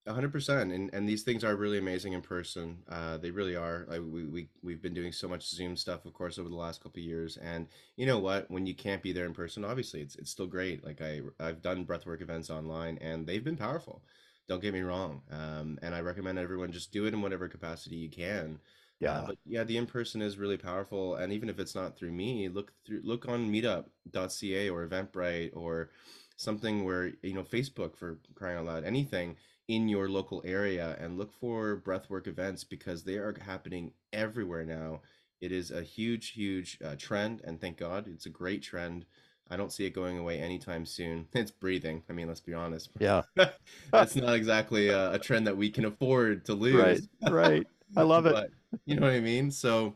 hundred 0.06 0.32
percent, 0.32 0.72
and 0.72 0.92
and 0.92 1.08
these 1.08 1.22
things 1.22 1.44
are 1.44 1.56
really 1.56 1.78
amazing 1.78 2.12
in 2.12 2.20
person. 2.20 2.78
Uh, 2.88 3.16
they 3.16 3.30
really 3.30 3.56
are. 3.56 3.86
Like 3.88 4.00
we 4.00 4.24
we 4.24 4.48
we've 4.62 4.82
been 4.82 4.94
doing 4.94 5.12
so 5.12 5.28
much 5.28 5.48
Zoom 5.48 5.76
stuff, 5.76 6.04
of 6.04 6.12
course, 6.12 6.38
over 6.38 6.48
the 6.48 6.54
last 6.54 6.82
couple 6.82 7.00
of 7.00 7.06
years. 7.06 7.36
And 7.38 7.68
you 7.96 8.04
know 8.06 8.18
what? 8.18 8.50
When 8.50 8.66
you 8.66 8.74
can't 8.74 9.02
be 9.02 9.12
there 9.12 9.24
in 9.24 9.32
person, 9.34 9.64
obviously, 9.64 10.00
it's 10.02 10.16
it's 10.16 10.30
still 10.30 10.46
great. 10.46 10.84
Like 10.84 11.00
I 11.00 11.22
I've 11.40 11.62
done 11.62 11.86
breathwork 11.86 12.20
events 12.20 12.50
online, 12.50 12.98
and 13.00 13.26
they've 13.26 13.44
been 13.44 13.56
powerful. 13.56 14.02
Don't 14.46 14.60
get 14.60 14.74
me 14.74 14.82
wrong. 14.82 15.22
Um, 15.30 15.78
and 15.80 15.94
I 15.94 16.00
recommend 16.00 16.38
everyone 16.38 16.70
just 16.72 16.92
do 16.92 17.06
it 17.06 17.14
in 17.14 17.22
whatever 17.22 17.48
capacity 17.48 17.96
you 17.96 18.10
can. 18.10 18.58
Uh, 19.02 19.06
yeah. 19.06 19.12
Uh, 19.12 19.26
but 19.28 19.38
yeah, 19.46 19.64
the 19.64 19.76
in 19.76 19.86
person 19.86 20.20
is 20.22 20.38
really 20.38 20.58
powerful. 20.58 21.16
And 21.16 21.32
even 21.32 21.48
if 21.48 21.58
it's 21.58 21.74
not 21.74 21.96
through 21.96 22.12
me, 22.12 22.48
look 22.48 22.72
through 22.86 23.00
look 23.04 23.26
on 23.28 23.50
Meetup.ca 23.50 24.68
or 24.68 24.86
Eventbrite 24.86 25.50
or 25.54 25.90
something 26.36 26.84
where 26.84 27.12
you 27.22 27.32
know 27.34 27.42
Facebook 27.42 27.96
for 27.96 28.18
crying 28.34 28.58
out 28.58 28.66
loud, 28.66 28.84
anything 28.84 29.36
in 29.68 29.88
your 29.88 30.08
local 30.08 30.42
area 30.44 30.96
and 31.00 31.18
look 31.18 31.32
for 31.32 31.80
breathwork 31.84 32.26
events 32.26 32.64
because 32.64 33.04
they 33.04 33.16
are 33.16 33.34
happening 33.40 33.92
everywhere 34.12 34.64
now. 34.64 35.00
It 35.40 35.52
is 35.52 35.70
a 35.70 35.82
huge, 35.82 36.30
huge 36.30 36.78
uh, 36.84 36.96
trend, 36.96 37.40
and 37.44 37.60
thank 37.60 37.78
God 37.78 38.06
it's 38.08 38.26
a 38.26 38.30
great 38.30 38.62
trend. 38.62 39.04
I 39.50 39.56
don't 39.56 39.72
see 39.72 39.84
it 39.84 39.90
going 39.90 40.18
away 40.18 40.38
anytime 40.38 40.86
soon. 40.86 41.28
It's 41.34 41.50
breathing. 41.50 42.02
I 42.08 42.12
mean, 42.12 42.28
let's 42.28 42.40
be 42.40 42.54
honest. 42.54 42.90
Yeah. 42.98 43.22
That's 43.92 44.16
not 44.16 44.34
exactly 44.34 44.88
a, 44.88 45.12
a, 45.12 45.18
trend 45.18 45.46
that 45.46 45.56
we 45.56 45.70
can 45.70 45.84
afford 45.84 46.46
to 46.46 46.54
lose. 46.54 47.06
Right. 47.22 47.30
Right. 47.30 47.66
I 47.96 48.02
love 48.14 48.26
it. 48.26 48.32
but, 48.32 48.50
you 48.86 48.96
know 48.96 49.06
what 49.06 49.14
I 49.14 49.20
mean? 49.20 49.50
So 49.50 49.94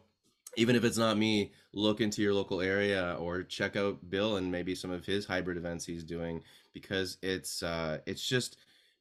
even 0.57 0.77
if 0.77 0.85
it's 0.85 0.99
not 0.99 1.17
me, 1.17 1.53
look 1.73 2.01
into 2.01 2.21
your 2.21 2.35
local 2.35 2.61
area 2.61 3.17
or 3.19 3.43
check 3.43 3.77
out 3.77 4.11
Bill 4.11 4.37
and 4.37 4.51
maybe 4.51 4.75
some 4.75 4.91
of 4.91 5.07
his 5.07 5.25
hybrid 5.25 5.57
events 5.57 5.87
he's 5.87 6.05
doing 6.05 6.43
because 6.73 7.17
it's 7.23 7.63
uh 7.63 7.99
it's 8.07 8.27
just 8.27 8.57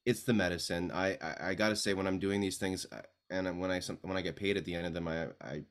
it's 0.08 0.24
the 0.24 0.34
medicine. 0.34 0.89
I, 0.89 1.17
I, 1.22 1.50
I 1.50 1.54
got 1.54 1.70
to 1.70 1.76
say 1.76 1.93
when 1.93 2.08
I'm 2.08 2.17
doing 2.17 2.39
these 2.39 2.58
things 2.58 2.88
and 3.30 3.60
when 3.60 3.72
I 3.72 3.82
when 4.02 4.15
I 4.15 4.22
get 4.22 4.38
paid 4.38 4.56
at 4.56 4.63
the 4.63 4.74
end 4.74 4.88
of 4.88 4.93
them, 4.93 5.08
I, 5.08 5.28
I 5.41 5.63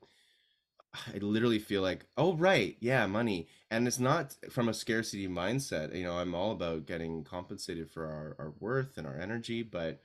I 1.15 1.19
literally 1.21 1.59
feel 1.59 1.81
like, 1.81 2.05
oh 2.19 2.35
right, 2.35 2.77
yeah, 2.81 3.07
money, 3.07 3.49
and 3.71 3.87
it's 3.89 3.99
not 3.99 4.37
from 4.51 4.69
a 4.69 4.75
scarcity 4.75 5.27
mindset. 5.27 5.97
You 5.97 6.05
know, 6.05 6.19
I'm 6.19 6.35
all 6.35 6.53
about 6.53 6.87
getting 6.87 7.25
compensated 7.25 7.91
for 7.91 8.05
our, 8.05 8.37
our 8.39 8.53
worth 8.61 8.99
and 8.99 9.07
our 9.07 9.19
energy, 9.19 9.63
but 9.63 10.03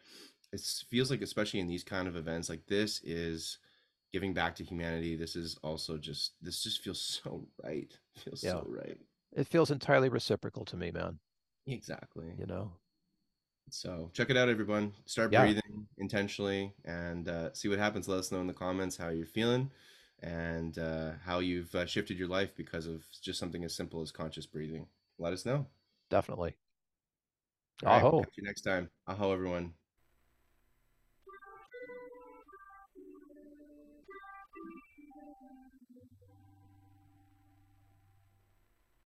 it 0.53 0.61
feels 0.89 1.11
like, 1.11 1.21
especially 1.21 1.59
in 1.59 1.67
these 1.67 1.83
kind 1.83 2.07
of 2.07 2.15
events, 2.15 2.47
like 2.47 2.65
this 2.67 3.01
is 3.03 3.57
giving 4.13 4.33
back 4.33 4.55
to 4.55 4.63
humanity. 4.63 5.17
This 5.17 5.35
is 5.35 5.57
also 5.61 5.97
just 5.97 6.33
this 6.41 6.63
just 6.63 6.81
feels 6.81 7.01
so 7.23 7.47
right. 7.61 7.91
feels 8.17 8.41
yeah. 8.43 8.51
so 8.51 8.65
right. 8.67 8.97
It 9.33 9.47
feels 9.47 9.71
entirely 9.71 10.07
reciprocal 10.07 10.63
to 10.65 10.77
me, 10.77 10.91
man. 10.91 11.19
Exactly. 11.67 12.33
You 12.37 12.45
know, 12.45 12.71
so 13.71 14.09
check 14.13 14.29
it 14.29 14.37
out, 14.37 14.49
everyone. 14.49 14.93
Start 15.05 15.31
yeah. 15.31 15.41
breathing 15.43 15.87
intentionally 15.97 16.73
and 16.85 17.27
uh, 17.27 17.53
see 17.53 17.67
what 17.67 17.79
happens. 17.79 18.07
Let 18.07 18.19
us 18.19 18.31
know 18.31 18.41
in 18.41 18.47
the 18.47 18.53
comments 18.53 18.97
how 18.97 19.09
you're 19.09 19.25
feeling 19.25 19.71
and 20.21 20.77
uh, 20.77 21.11
how 21.25 21.39
you've 21.39 21.73
uh, 21.73 21.85
shifted 21.85 22.17
your 22.17 22.27
life 22.27 22.55
because 22.55 22.85
of 22.85 23.03
just 23.21 23.39
something 23.39 23.63
as 23.63 23.75
simple 23.75 24.01
as 24.01 24.11
conscious 24.11 24.45
breathing. 24.45 24.87
Let 25.17 25.33
us 25.33 25.45
know. 25.45 25.65
Definitely. 26.09 26.55
All 27.85 27.93
Aho. 27.93 28.17
Right, 28.17 28.25
catch 28.25 28.37
you 28.37 28.43
next 28.43 28.61
time. 28.61 28.89
Aho, 29.07 29.31
everyone. 29.31 29.73